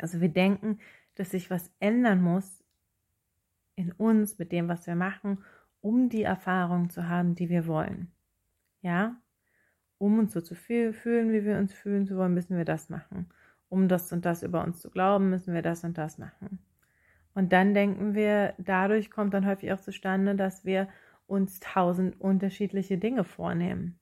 Also 0.00 0.20
wir 0.20 0.28
denken, 0.28 0.78
dass 1.14 1.30
sich 1.30 1.50
was 1.50 1.70
ändern 1.80 2.22
muss 2.22 2.64
in 3.74 3.92
uns 3.92 4.38
mit 4.38 4.52
dem, 4.52 4.68
was 4.68 4.86
wir 4.86 4.94
machen, 4.94 5.44
um 5.80 6.08
die 6.08 6.22
Erfahrung 6.22 6.90
zu 6.90 7.08
haben, 7.08 7.34
die 7.34 7.48
wir 7.48 7.66
wollen. 7.66 8.12
Ja? 8.82 9.20
Um 9.98 10.18
uns 10.18 10.32
so 10.32 10.40
zu 10.40 10.54
fühlen, 10.54 11.32
wie 11.32 11.44
wir 11.44 11.58
uns 11.58 11.72
fühlen 11.72 12.06
zu 12.06 12.16
wollen, 12.16 12.34
müssen 12.34 12.56
wir 12.56 12.64
das 12.64 12.88
machen 12.88 13.26
um 13.72 13.88
das 13.88 14.12
und 14.12 14.26
das 14.26 14.42
über 14.42 14.62
uns 14.62 14.82
zu 14.82 14.90
glauben, 14.90 15.30
müssen 15.30 15.54
wir 15.54 15.62
das 15.62 15.82
und 15.82 15.96
das 15.96 16.18
machen. 16.18 16.58
Und 17.34 17.54
dann 17.54 17.72
denken 17.72 18.12
wir, 18.14 18.52
dadurch 18.58 19.10
kommt 19.10 19.32
dann 19.32 19.46
häufig 19.46 19.72
auch 19.72 19.80
zustande, 19.80 20.34
dass 20.34 20.66
wir 20.66 20.88
uns 21.32 21.60
tausend 21.60 22.20
unterschiedliche 22.20 22.98
Dinge 22.98 23.24
vornehmen. 23.24 23.98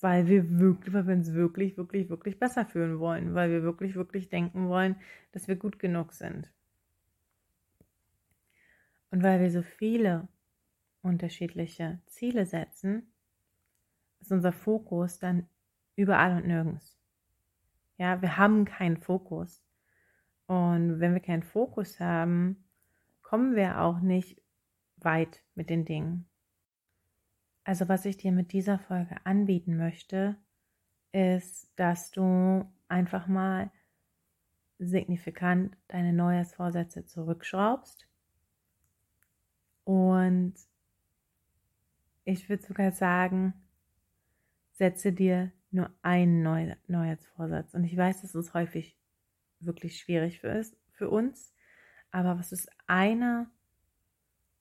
Weil 0.00 0.26
wir 0.26 0.58
wirklich, 0.58 0.92
weil 0.92 1.06
wir 1.06 1.14
uns 1.14 1.32
wirklich, 1.32 1.76
wirklich, 1.76 2.08
wirklich 2.08 2.40
besser 2.40 2.66
fühlen 2.66 2.98
wollen, 2.98 3.34
weil 3.34 3.50
wir 3.50 3.62
wirklich, 3.62 3.94
wirklich 3.94 4.28
denken 4.28 4.68
wollen, 4.68 4.96
dass 5.30 5.46
wir 5.46 5.54
gut 5.54 5.78
genug 5.78 6.12
sind. 6.12 6.50
Und 9.10 9.22
weil 9.22 9.40
wir 9.40 9.50
so 9.52 9.62
viele 9.62 10.26
unterschiedliche 11.02 12.00
Ziele 12.06 12.44
setzen, 12.44 13.12
ist 14.20 14.32
unser 14.32 14.52
Fokus 14.52 15.20
dann 15.20 15.48
überall 15.94 16.36
und 16.36 16.48
nirgends. 16.48 16.98
Ja, 17.96 18.20
wir 18.22 18.36
haben 18.36 18.64
keinen 18.64 18.96
Fokus. 18.96 19.62
Und 20.46 20.98
wenn 20.98 21.14
wir 21.14 21.20
keinen 21.20 21.44
Fokus 21.44 22.00
haben, 22.00 22.64
kommen 23.22 23.54
wir 23.54 23.80
auch 23.80 24.00
nicht 24.00 24.42
weit 25.04 25.42
mit 25.54 25.70
den 25.70 25.84
Dingen. 25.84 26.28
Also 27.64 27.88
was 27.88 28.04
ich 28.04 28.16
dir 28.16 28.32
mit 28.32 28.52
dieser 28.52 28.78
Folge 28.78 29.16
anbieten 29.24 29.76
möchte, 29.76 30.36
ist, 31.12 31.70
dass 31.76 32.10
du 32.10 32.64
einfach 32.88 33.26
mal 33.26 33.70
signifikant 34.78 35.76
deine 35.88 36.12
Neujahrsvorsätze 36.12 37.04
zurückschraubst. 37.04 38.06
Und 39.84 40.54
ich 42.24 42.48
würde 42.48 42.62
sogar 42.62 42.92
sagen, 42.92 43.54
setze 44.72 45.12
dir 45.12 45.52
nur 45.70 45.90
einen 46.02 46.42
Neu 46.42 46.74
Neujahrsvorsatz. 46.86 47.74
Und 47.74 47.84
ich 47.84 47.96
weiß, 47.96 48.22
dass 48.22 48.34
es 48.34 48.54
häufig 48.54 48.96
wirklich 49.60 49.98
schwierig 49.98 50.40
für, 50.40 50.48
ist, 50.48 50.76
für 50.92 51.10
uns. 51.10 51.52
Aber 52.10 52.38
was 52.38 52.52
ist 52.52 52.70
eine, 52.86 53.50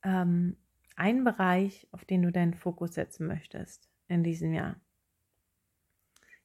ähm, 0.08 0.56
ein 0.96 1.24
Bereich, 1.24 1.88
auf 1.92 2.06
den 2.06 2.24
du 2.24 2.32
deinen 2.32 2.54
Fokus 2.54 2.94
setzen 2.96 3.28
möchtest 3.28 3.90
in 4.08 4.24
diesem 4.24 4.54
Jahr? 4.54 4.78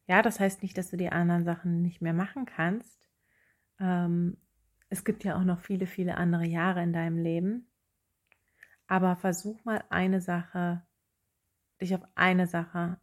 Ja, 0.06 0.20
das 0.20 0.40
heißt 0.40 0.62
nicht, 0.62 0.76
dass 0.76 0.90
du 0.90 0.96
die 0.96 1.10
anderen 1.10 1.44
Sachen 1.44 1.80
nicht 1.80 2.02
mehr 2.02 2.12
machen 2.12 2.44
kannst. 2.44 3.08
Ähm, 3.78 4.36
es 4.90 5.04
gibt 5.04 5.22
ja 5.24 5.36
auch 5.36 5.44
noch 5.44 5.60
viele, 5.60 5.86
viele 5.86 6.16
andere 6.16 6.44
Jahre 6.44 6.82
in 6.82 6.92
deinem 6.92 7.18
Leben. 7.18 7.68
Aber 8.88 9.16
versuch 9.16 9.64
mal 9.64 9.82
eine 9.88 10.20
Sache, 10.20 10.82
dich 11.80 11.94
auf 11.94 12.02
eine 12.14 12.46
Sache 12.46 12.98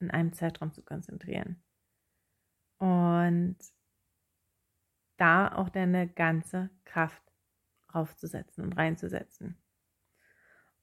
in 0.00 0.10
einem 0.10 0.32
Zeitraum 0.32 0.72
zu 0.72 0.82
konzentrieren. 0.82 1.62
Und 2.78 3.56
da 5.16 5.54
auch 5.54 5.68
deine 5.68 6.08
ganze 6.08 6.68
Kraft 6.84 7.22
draufzusetzen 7.88 8.64
und 8.64 8.72
reinzusetzen. 8.76 9.56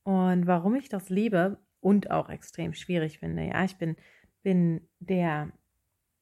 Und 0.07 0.47
warum 0.47 0.75
ich 0.75 0.87
das 0.87 1.09
liebe 1.09 1.57
und 1.81 2.11
auch 2.11 2.29
extrem 2.29 2.73
schwierig 2.73 3.19
finde, 3.19 3.43
ja, 3.43 3.65
ich 3.65 3.75
bin, 3.75 3.97
bin 4.41 4.87
der, 5.01 5.51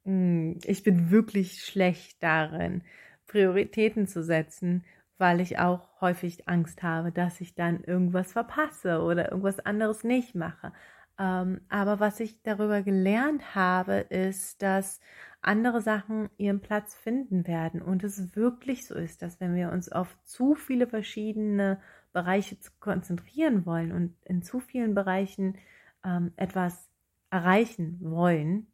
hm, 0.05 0.57
ich 0.63 0.81
bin 0.81 1.11
wirklich 1.11 1.63
schlecht 1.63 2.23
darin, 2.23 2.81
Prioritäten 3.27 4.07
zu 4.07 4.23
setzen, 4.23 4.83
weil 5.19 5.39
ich 5.39 5.59
auch 5.59 6.01
häufig 6.01 6.49
Angst 6.49 6.81
habe, 6.81 7.11
dass 7.11 7.39
ich 7.41 7.53
dann 7.53 7.83
irgendwas 7.83 8.33
verpasse 8.33 9.03
oder 9.03 9.29
irgendwas 9.29 9.59
anderes 9.59 10.03
nicht 10.03 10.33
mache. 10.33 10.73
Ähm, 11.19 11.61
aber 11.69 11.99
was 11.99 12.19
ich 12.19 12.41
darüber 12.41 12.81
gelernt 12.81 13.53
habe, 13.53 13.97
ist, 14.09 14.63
dass 14.63 14.99
andere 15.47 15.81
Sachen 15.81 16.29
ihren 16.37 16.59
Platz 16.59 16.95
finden 16.95 17.47
werden 17.47 17.81
und 17.81 18.03
es 18.03 18.35
wirklich 18.35 18.87
so 18.87 18.95
ist, 18.95 19.21
dass 19.21 19.39
wenn 19.39 19.55
wir 19.55 19.71
uns 19.71 19.91
auf 19.91 20.17
zu 20.23 20.55
viele 20.55 20.87
verschiedene 20.87 21.79
Bereiche 22.13 22.57
konzentrieren 22.79 23.65
wollen 23.65 23.91
und 23.91 24.15
in 24.25 24.41
zu 24.41 24.59
vielen 24.59 24.95
Bereichen 24.95 25.57
ähm, 26.03 26.31
etwas 26.35 26.89
erreichen 27.29 27.99
wollen, 28.01 28.67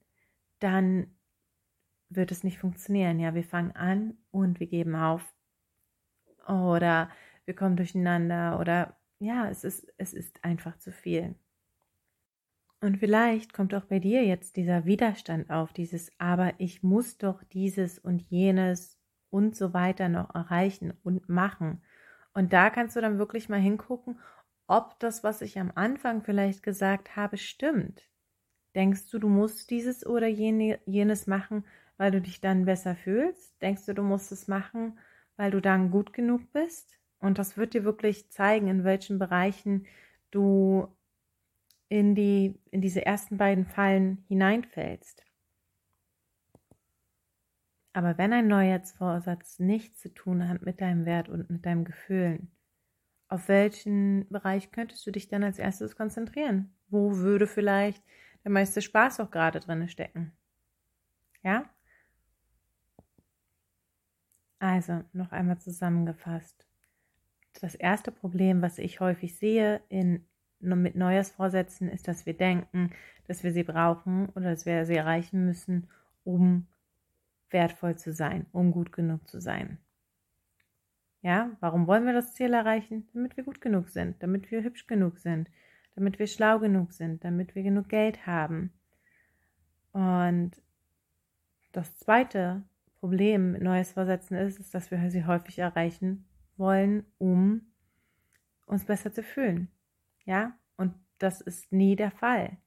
dann 0.60 1.08
wird 2.10 2.32
es 2.32 2.44
nicht 2.44 2.60
funktionieren. 2.60 3.20
Ja, 3.20 3.34
wir 3.34 3.44
fangen 3.44 3.72
an 3.72 4.18
und 4.32 4.60
wir 4.60 4.68
geben 4.68 4.96
auf 4.96 5.24
oder 6.48 7.10
wir 7.46 7.56
kommen 7.56 7.78
durcheinander 7.78 8.60
oder 8.60 8.98
ja, 9.20 9.50
es 9.50 9.64
ist, 9.64 9.88
es 9.98 10.14
ist 10.14 10.44
einfach 10.44 10.78
zu 10.78 10.92
viel. 10.92 11.36
Und 12.82 12.98
vielleicht 12.98 13.54
kommt 13.54 13.76
auch 13.76 13.86
bei 13.86 14.00
dir 14.00 14.26
jetzt 14.26 14.58
dieser 14.58 14.86
Widerstand 14.86 15.52
auf, 15.52 15.72
dieses, 15.72 16.12
aber 16.18 16.54
ich 16.58 16.82
muss 16.82 17.18
doch 17.18 17.44
dieses 17.44 18.00
und 18.00 18.22
jenes 18.30 18.98
und 19.30 19.56
so 19.56 19.74
weiter 19.74 20.10
noch 20.10 20.34
erreichen 20.34 20.94
und 21.04 21.30
machen. 21.30 21.84
Und 22.34 22.54
da 22.54 22.72
kannst 22.72 22.96
du 22.96 23.02
dann 23.02 23.20
wirklich 23.20 23.50
mal 23.50 23.60
hingucken, 23.60 24.20
ob 24.68 25.00
das, 25.00 25.24
was 25.24 25.42
ich 25.42 25.60
am 25.60 25.72
Anfang 25.76 26.24
vielleicht 26.24 26.64
gesagt 26.64 27.16
habe, 27.16 27.38
stimmt. 27.38 28.10
Denkst 28.74 29.10
du, 29.12 29.20
du 29.20 29.30
musst 29.30 29.70
dieses 29.70 30.06
oder 30.06 30.28
jenes 30.28 31.28
machen, 31.28 31.66
weil 31.98 32.12
du 32.12 32.22
dich 32.22 32.42
dann 32.42 32.66
besser 32.66 32.96
fühlst? 32.96 33.62
Denkst 33.62 33.86
du, 33.86 33.94
du 33.94 34.02
musst 34.02 34.32
es 34.32 34.48
machen, 34.48 34.98
weil 35.36 35.52
du 35.52 35.62
dann 35.62 35.92
gut 35.92 36.14
genug 36.14 36.52
bist? 36.52 36.98
Und 37.20 37.38
das 37.38 37.58
wird 37.58 37.74
dir 37.74 37.84
wirklich 37.84 38.32
zeigen, 38.32 38.68
in 38.68 38.84
welchen 38.84 39.20
Bereichen 39.20 39.86
du 40.32 40.88
in, 41.92 42.16
die, 42.16 42.58
in 42.72 42.80
diese 42.80 43.06
ersten 43.06 43.38
beiden 43.38 43.66
Fallen 43.66 44.24
hineinfällst. 44.30 45.26
Aber 47.92 48.18
wenn 48.18 48.32
ein 48.32 48.48
Neujahrsvorsatz 48.48 49.60
nichts 49.60 50.00
zu 50.00 50.14
tun 50.14 50.48
hat 50.48 50.62
mit 50.62 50.80
deinem 50.80 51.06
Wert 51.06 51.28
und 51.28 51.50
mit 51.50 51.66
deinem 51.66 51.84
Gefühlen, 51.84 52.50
auf 53.28 53.50
welchen 53.50 54.26
Bereich 54.30 54.72
könntest 54.72 55.06
du 55.06 55.12
dich 55.12 55.28
dann 55.28 55.44
als 55.44 55.60
erstes 55.60 55.98
konzentrieren? 55.98 56.74
Wo 56.88 57.18
würde 57.18 57.46
vielleicht 57.46 58.02
der 58.46 58.52
meiste 58.52 58.82
Spaß 58.82 59.20
auch 59.20 59.30
gerade 59.30 59.60
drin 59.60 59.90
stecken? 59.90 60.32
Ja? 61.44 61.70
Also, 64.60 65.04
noch 65.12 65.34
einmal 65.34 65.58
zusammengefasst. 65.60 66.66
Das 67.60 67.76
erste 67.76 68.14
Problem, 68.14 68.62
was 68.62 68.78
ich 68.78 69.02
häufig 69.02 69.36
sehe 69.36 69.82
in 69.90 70.26
mit 70.62 70.96
Neujahrsvorsätzen 70.96 71.90
ist, 71.90 72.08
dass 72.08 72.26
wir 72.26 72.34
denken, 72.34 72.92
dass 73.28 73.44
wir 73.44 73.52
sie 73.52 73.64
brauchen 73.64 74.30
oder 74.30 74.52
dass 74.52 74.66
wir 74.66 74.86
sie 74.86 74.96
erreichen 74.96 75.46
müssen, 75.46 75.88
um 76.24 76.68
wertvoll 77.50 77.96
zu 77.96 78.14
sein, 78.14 78.46
um 78.52 78.72
gut 78.72 78.92
genug 78.92 79.28
zu 79.28 79.40
sein. 79.40 79.78
Ja, 81.22 81.52
warum 81.60 81.86
wollen 81.86 82.06
wir 82.06 82.14
das 82.14 82.34
Ziel 82.34 82.54
erreichen? 82.54 83.08
Damit 83.14 83.38
wir 83.38 83.44
gut 83.44 83.62
genug 83.62 83.90
sind, 83.90 84.22
damit 84.24 84.50
wir 84.50 84.64
hübsch 84.64 84.88
genug 84.88 85.20
sind, 85.20 85.50
damit 85.96 86.18
wir 86.18 86.28
schlau 86.28 86.60
genug 86.60 86.94
sind, 86.94 87.24
damit 87.24 87.54
wir 87.54 87.64
genug 87.64 87.90
Geld 87.90 88.26
haben. 88.26 88.72
Und 89.92 90.52
das 91.74 91.98
zweite 91.98 92.64
Problem 93.00 93.52
mit 93.52 93.62
Neujahrsvorsätzen 93.62 94.38
ist, 94.38 94.60
ist, 94.60 94.74
dass 94.74 94.90
wir 94.90 95.12
sie 95.12 95.26
häufig 95.26 95.60
erreichen 95.60 96.26
wollen, 96.58 97.06
um 97.18 97.62
uns 98.66 98.86
besser 98.86 99.12
zu 99.12 99.22
fühlen, 99.22 99.68
ja, 100.26 100.58
und 100.78 100.94
das 101.18 101.42
ist 101.42 101.72
nie 101.72 101.96
der 101.96 102.12
Fall. 102.12 102.58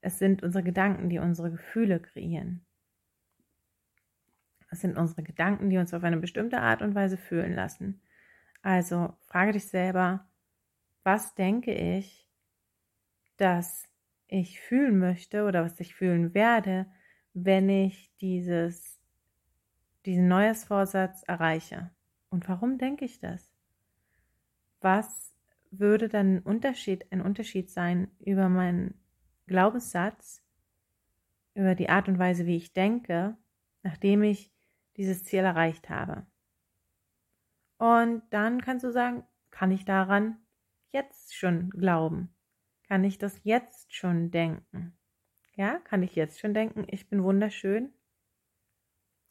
Es 0.00 0.18
sind 0.18 0.42
unsere 0.42 0.64
Gedanken, 0.64 1.08
die 1.08 1.18
unsere 1.18 1.50
Gefühle 1.50 2.00
kreieren. 2.00 2.64
Es 4.70 4.80
sind 4.80 4.96
unsere 4.96 5.22
Gedanken, 5.22 5.70
die 5.70 5.78
uns 5.78 5.94
auf 5.94 6.04
eine 6.04 6.18
bestimmte 6.18 6.60
Art 6.60 6.82
und 6.82 6.94
Weise 6.94 7.16
fühlen 7.16 7.54
lassen. 7.54 8.02
Also 8.62 9.16
frage 9.22 9.52
dich 9.52 9.66
selber, 9.66 10.28
was 11.04 11.34
denke 11.34 11.72
ich, 11.72 12.28
dass 13.38 13.88
ich 14.26 14.60
fühlen 14.60 14.98
möchte 14.98 15.44
oder 15.44 15.64
was 15.64 15.80
ich 15.80 15.94
fühlen 15.94 16.34
werde, 16.34 16.86
wenn 17.32 17.68
ich 17.68 18.14
dieses, 18.20 19.00
diesen 20.04 20.28
Neujahrsvorsatz 20.28 21.22
erreiche? 21.26 21.90
Und 22.30 22.48
warum 22.48 22.76
denke 22.76 23.04
ich 23.06 23.20
das? 23.20 23.50
Was 24.80 25.32
würde 25.70 26.08
dann 26.08 26.36
ein 26.36 26.42
Unterschied, 26.42 27.10
ein 27.12 27.20
Unterschied 27.20 27.70
sein 27.70 28.10
über 28.20 28.48
meinen 28.48 28.94
Glaubenssatz, 29.46 30.42
über 31.54 31.74
die 31.74 31.88
Art 31.88 32.08
und 32.08 32.18
Weise, 32.18 32.46
wie 32.46 32.56
ich 32.56 32.72
denke, 32.72 33.36
nachdem 33.82 34.22
ich 34.22 34.52
dieses 34.96 35.24
Ziel 35.24 35.40
erreicht 35.40 35.88
habe. 35.90 36.26
Und 37.78 38.22
dann 38.30 38.60
kannst 38.60 38.84
du 38.84 38.90
sagen, 38.90 39.24
kann 39.50 39.70
ich 39.70 39.84
daran 39.84 40.36
jetzt 40.90 41.34
schon 41.34 41.70
glauben? 41.70 42.34
Kann 42.88 43.04
ich 43.04 43.18
das 43.18 43.40
jetzt 43.44 43.94
schon 43.94 44.30
denken? 44.30 44.96
Ja, 45.54 45.78
kann 45.80 46.02
ich 46.02 46.14
jetzt 46.14 46.40
schon 46.40 46.54
denken, 46.54 46.84
ich 46.88 47.08
bin 47.08 47.22
wunderschön? 47.22 47.92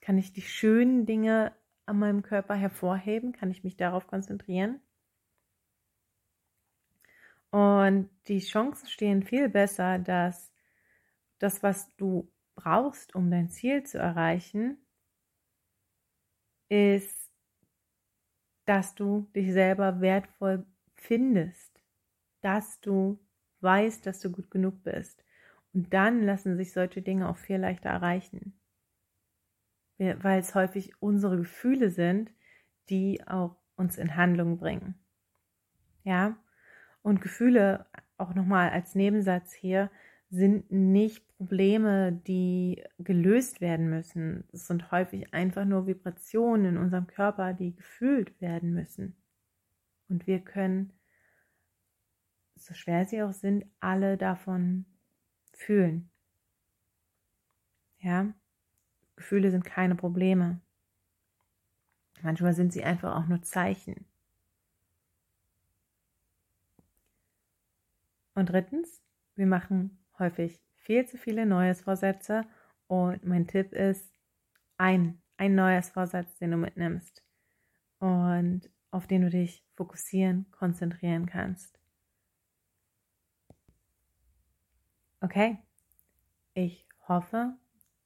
Kann 0.02 0.18
ich 0.18 0.32
die 0.32 0.42
schönen 0.42 1.06
Dinge 1.06 1.54
an 1.86 2.00
meinem 2.00 2.22
Körper 2.22 2.56
hervorheben? 2.56 3.34
Kann 3.34 3.52
ich 3.52 3.64
mich 3.64 3.78
darauf 3.78 4.08
konzentrieren? 4.08 4.80
Und 7.52 8.10
die 8.28 8.40
Chancen 8.40 8.88
stehen 8.88 9.24
viel 9.24 9.50
besser, 9.50 10.00
dass 10.00 10.52
das, 11.40 11.64
was 11.64 11.96
du 11.96 12.32
brauchst, 12.56 13.16
um 13.16 13.32
dein 13.32 13.50
Ziel 13.50 13.84
zu 13.84 13.98
erreichen, 14.00 14.78
ist, 16.70 17.32
dass 18.66 18.96
du 18.96 19.30
dich 19.34 19.54
selber 19.54 20.02
wertvoll 20.02 20.66
findest, 20.96 21.82
dass 22.42 22.82
du 22.82 23.20
weißt, 23.62 24.06
dass 24.06 24.20
du 24.20 24.32
gut 24.32 24.52
genug 24.52 24.84
bist. 24.84 25.24
Und 25.74 25.94
dann 25.94 26.24
lassen 26.24 26.58
sich 26.58 26.74
solche 26.74 27.02
Dinge 27.02 27.30
auch 27.30 27.38
viel 27.38 27.58
leichter 27.58 27.90
erreichen. 27.90 28.60
Weil 29.98 30.40
es 30.40 30.54
häufig 30.54 31.02
unsere 31.02 31.38
Gefühle 31.38 31.90
sind, 31.90 32.32
die 32.90 33.26
auch 33.26 33.56
uns 33.76 33.98
in 33.98 34.16
Handlung 34.16 34.58
bringen. 34.58 34.96
Ja, 36.04 36.38
und 37.08 37.22
Gefühle, 37.22 37.86
auch 38.18 38.36
nochmal 38.36 38.70
als 38.72 38.94
Nebensatz 38.94 39.54
hier, 39.54 39.90
sind 40.30 40.70
nicht 40.72 41.26
Probleme, 41.38 42.12
die 42.12 42.84
gelöst 43.00 43.62
werden 43.62 43.90
müssen. 43.90 44.44
Es 44.52 44.68
sind 44.68 44.92
häufig 44.92 45.34
einfach 45.34 45.64
nur 45.64 45.88
Vibrationen 45.88 46.66
in 46.66 46.78
unserem 46.78 47.08
Körper, 47.08 47.54
die 47.54 47.74
gefühlt 47.74 48.42
werden 48.42 48.74
müssen. 48.74 49.16
Und 50.10 50.28
wir 50.28 50.42
können, 50.42 50.92
so 52.56 52.74
schwer 52.74 53.06
sie 53.06 53.24
auch 53.24 53.32
sind, 53.32 53.66
alle 53.80 54.18
davon 54.18 54.84
fühlen. 55.54 56.10
Ja, 58.00 58.34
Gefühle 59.16 59.50
sind 59.50 59.64
keine 59.64 59.96
Probleme. 59.96 60.60
Manchmal 62.22 62.54
sind 62.54 62.74
sie 62.74 62.84
einfach 62.84 63.16
auch 63.16 63.28
nur 63.28 63.44
Zeichen. 63.44 64.07
Und 68.38 68.52
drittens, 68.52 69.02
wir 69.34 69.48
machen 69.48 69.98
häufig 70.20 70.62
viel 70.76 71.08
zu 71.08 71.18
viele 71.18 71.48
Neujahrsvorsätze 71.48 72.46
und 72.86 73.26
mein 73.26 73.48
Tipp 73.48 73.74
ist, 73.74 74.14
ein, 74.78 75.20
ein 75.38 75.56
Neujahrsvorsatz, 75.56 76.38
den 76.38 76.52
du 76.52 76.58
mitnimmst 76.58 77.24
und 77.98 78.70
auf 78.92 79.08
den 79.08 79.24
du 79.24 79.32
dich 79.32 79.66
fokussieren, 79.74 80.46
konzentrieren 80.52 81.26
kannst. 81.26 81.80
Okay, 85.20 85.58
ich 86.54 86.88
hoffe, 87.08 87.56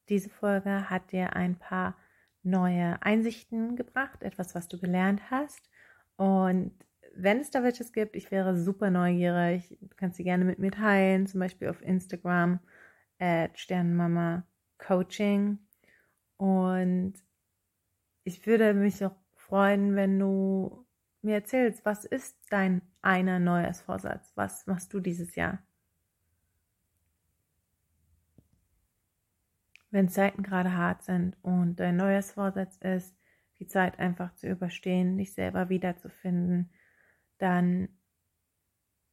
diese 0.07 0.29
Folge 0.29 0.89
hat 0.89 1.11
dir 1.11 1.35
ein 1.35 1.59
paar 1.59 1.97
neue 2.41 3.03
Einsichten 3.03 3.75
gebracht, 3.75 4.23
etwas, 4.23 4.55
was 4.55 4.69
du 4.69 4.79
gelernt 4.79 5.29
hast. 5.29 5.69
Und 6.15 6.71
wenn 7.15 7.39
es 7.39 7.51
da 7.51 7.63
welches 7.63 7.93
gibt, 7.93 8.15
ich 8.15 8.31
wäre 8.31 8.57
super 8.57 8.89
neugierig. 8.89 9.77
Du 9.81 9.95
kannst 9.95 10.17
sie 10.17 10.23
gerne 10.23 10.45
mit 10.45 10.59
mir 10.59 10.71
teilen, 10.71 11.27
zum 11.27 11.39
Beispiel 11.39 11.69
auf 11.69 11.81
Instagram 11.81 12.59
at 13.19 13.57
Sternenmama 13.59 14.45
Coaching. 14.77 15.59
Und 16.37 17.13
ich 18.23 18.45
würde 18.45 18.73
mich 18.73 19.03
auch 19.05 19.15
freuen, 19.35 19.95
wenn 19.95 20.19
du 20.19 20.85
mir 21.21 21.35
erzählst, 21.35 21.85
was 21.85 22.05
ist 22.05 22.37
dein 22.49 22.81
einer 23.01 23.39
Neujahrsvorsatz? 23.39 24.31
Was 24.35 24.65
machst 24.67 24.93
du 24.93 24.99
dieses 24.99 25.35
Jahr? 25.35 25.59
Wenn 29.91 30.07
Zeiten 30.07 30.41
gerade 30.41 30.75
hart 30.75 31.03
sind 31.03 31.37
und 31.41 31.75
dein 31.79 31.97
Neujahrsvorsatz 31.97 32.77
ist, 32.77 33.15
die 33.59 33.67
Zeit 33.67 33.99
einfach 33.99 34.33
zu 34.33 34.47
überstehen, 34.47 35.17
dich 35.17 35.33
selber 35.33 35.69
wiederzufinden, 35.69 36.71
dann 37.41 37.89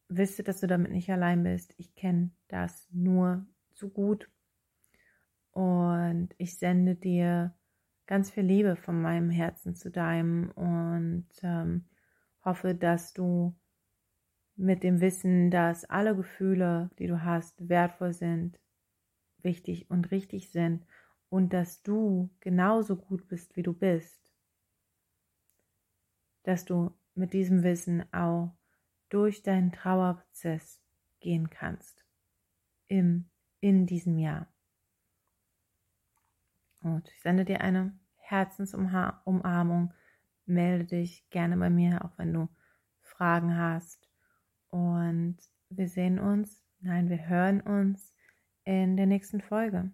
wisse, 0.08 0.42
dass 0.42 0.60
du 0.60 0.66
damit 0.66 0.90
nicht 0.90 1.10
allein 1.10 1.42
bist. 1.42 1.74
Ich 1.76 1.94
kenne 1.94 2.30
das 2.48 2.88
nur 2.92 3.46
zu 3.72 3.90
gut. 3.90 4.30
Und 5.52 6.30
ich 6.38 6.58
sende 6.58 6.94
dir 6.94 7.54
ganz 8.06 8.30
viel 8.30 8.44
Liebe 8.44 8.76
von 8.76 9.00
meinem 9.02 9.30
Herzen 9.30 9.74
zu 9.74 9.90
deinem 9.90 10.50
und 10.52 11.28
ähm, 11.42 11.84
hoffe, 12.44 12.74
dass 12.74 13.12
du 13.12 13.54
mit 14.56 14.82
dem 14.82 15.00
Wissen, 15.00 15.50
dass 15.50 15.84
alle 15.84 16.16
Gefühle, 16.16 16.90
die 16.98 17.06
du 17.06 17.22
hast, 17.22 17.68
wertvoll 17.68 18.12
sind, 18.12 18.58
wichtig 19.42 19.90
und 19.90 20.10
richtig 20.10 20.50
sind 20.50 20.84
und 21.28 21.52
dass 21.52 21.82
du 21.82 22.30
genauso 22.40 22.96
gut 22.96 23.28
bist, 23.28 23.56
wie 23.56 23.62
du 23.62 23.72
bist, 23.72 24.32
dass 26.42 26.64
du 26.64 26.96
mit 27.18 27.32
diesem 27.32 27.62
Wissen 27.62 28.10
auch 28.12 28.56
durch 29.08 29.42
deinen 29.42 29.72
Trauerprozess 29.72 30.80
gehen 31.20 31.50
kannst 31.50 32.04
im, 32.86 33.28
in 33.60 33.86
diesem 33.86 34.18
Jahr. 34.18 34.46
Und 36.80 37.08
ich 37.08 37.20
sende 37.20 37.44
dir 37.44 37.60
eine 37.60 37.98
Herzensumarmung. 38.16 39.92
Melde 40.46 40.84
dich 40.84 41.28
gerne 41.30 41.56
bei 41.56 41.70
mir, 41.70 42.04
auch 42.04 42.16
wenn 42.16 42.32
du 42.32 42.48
Fragen 43.00 43.56
hast. 43.56 44.08
Und 44.68 45.38
wir 45.70 45.88
sehen 45.88 46.18
uns, 46.18 46.62
nein, 46.80 47.10
wir 47.10 47.28
hören 47.28 47.60
uns 47.60 48.14
in 48.64 48.96
der 48.96 49.06
nächsten 49.06 49.40
Folge. 49.40 49.90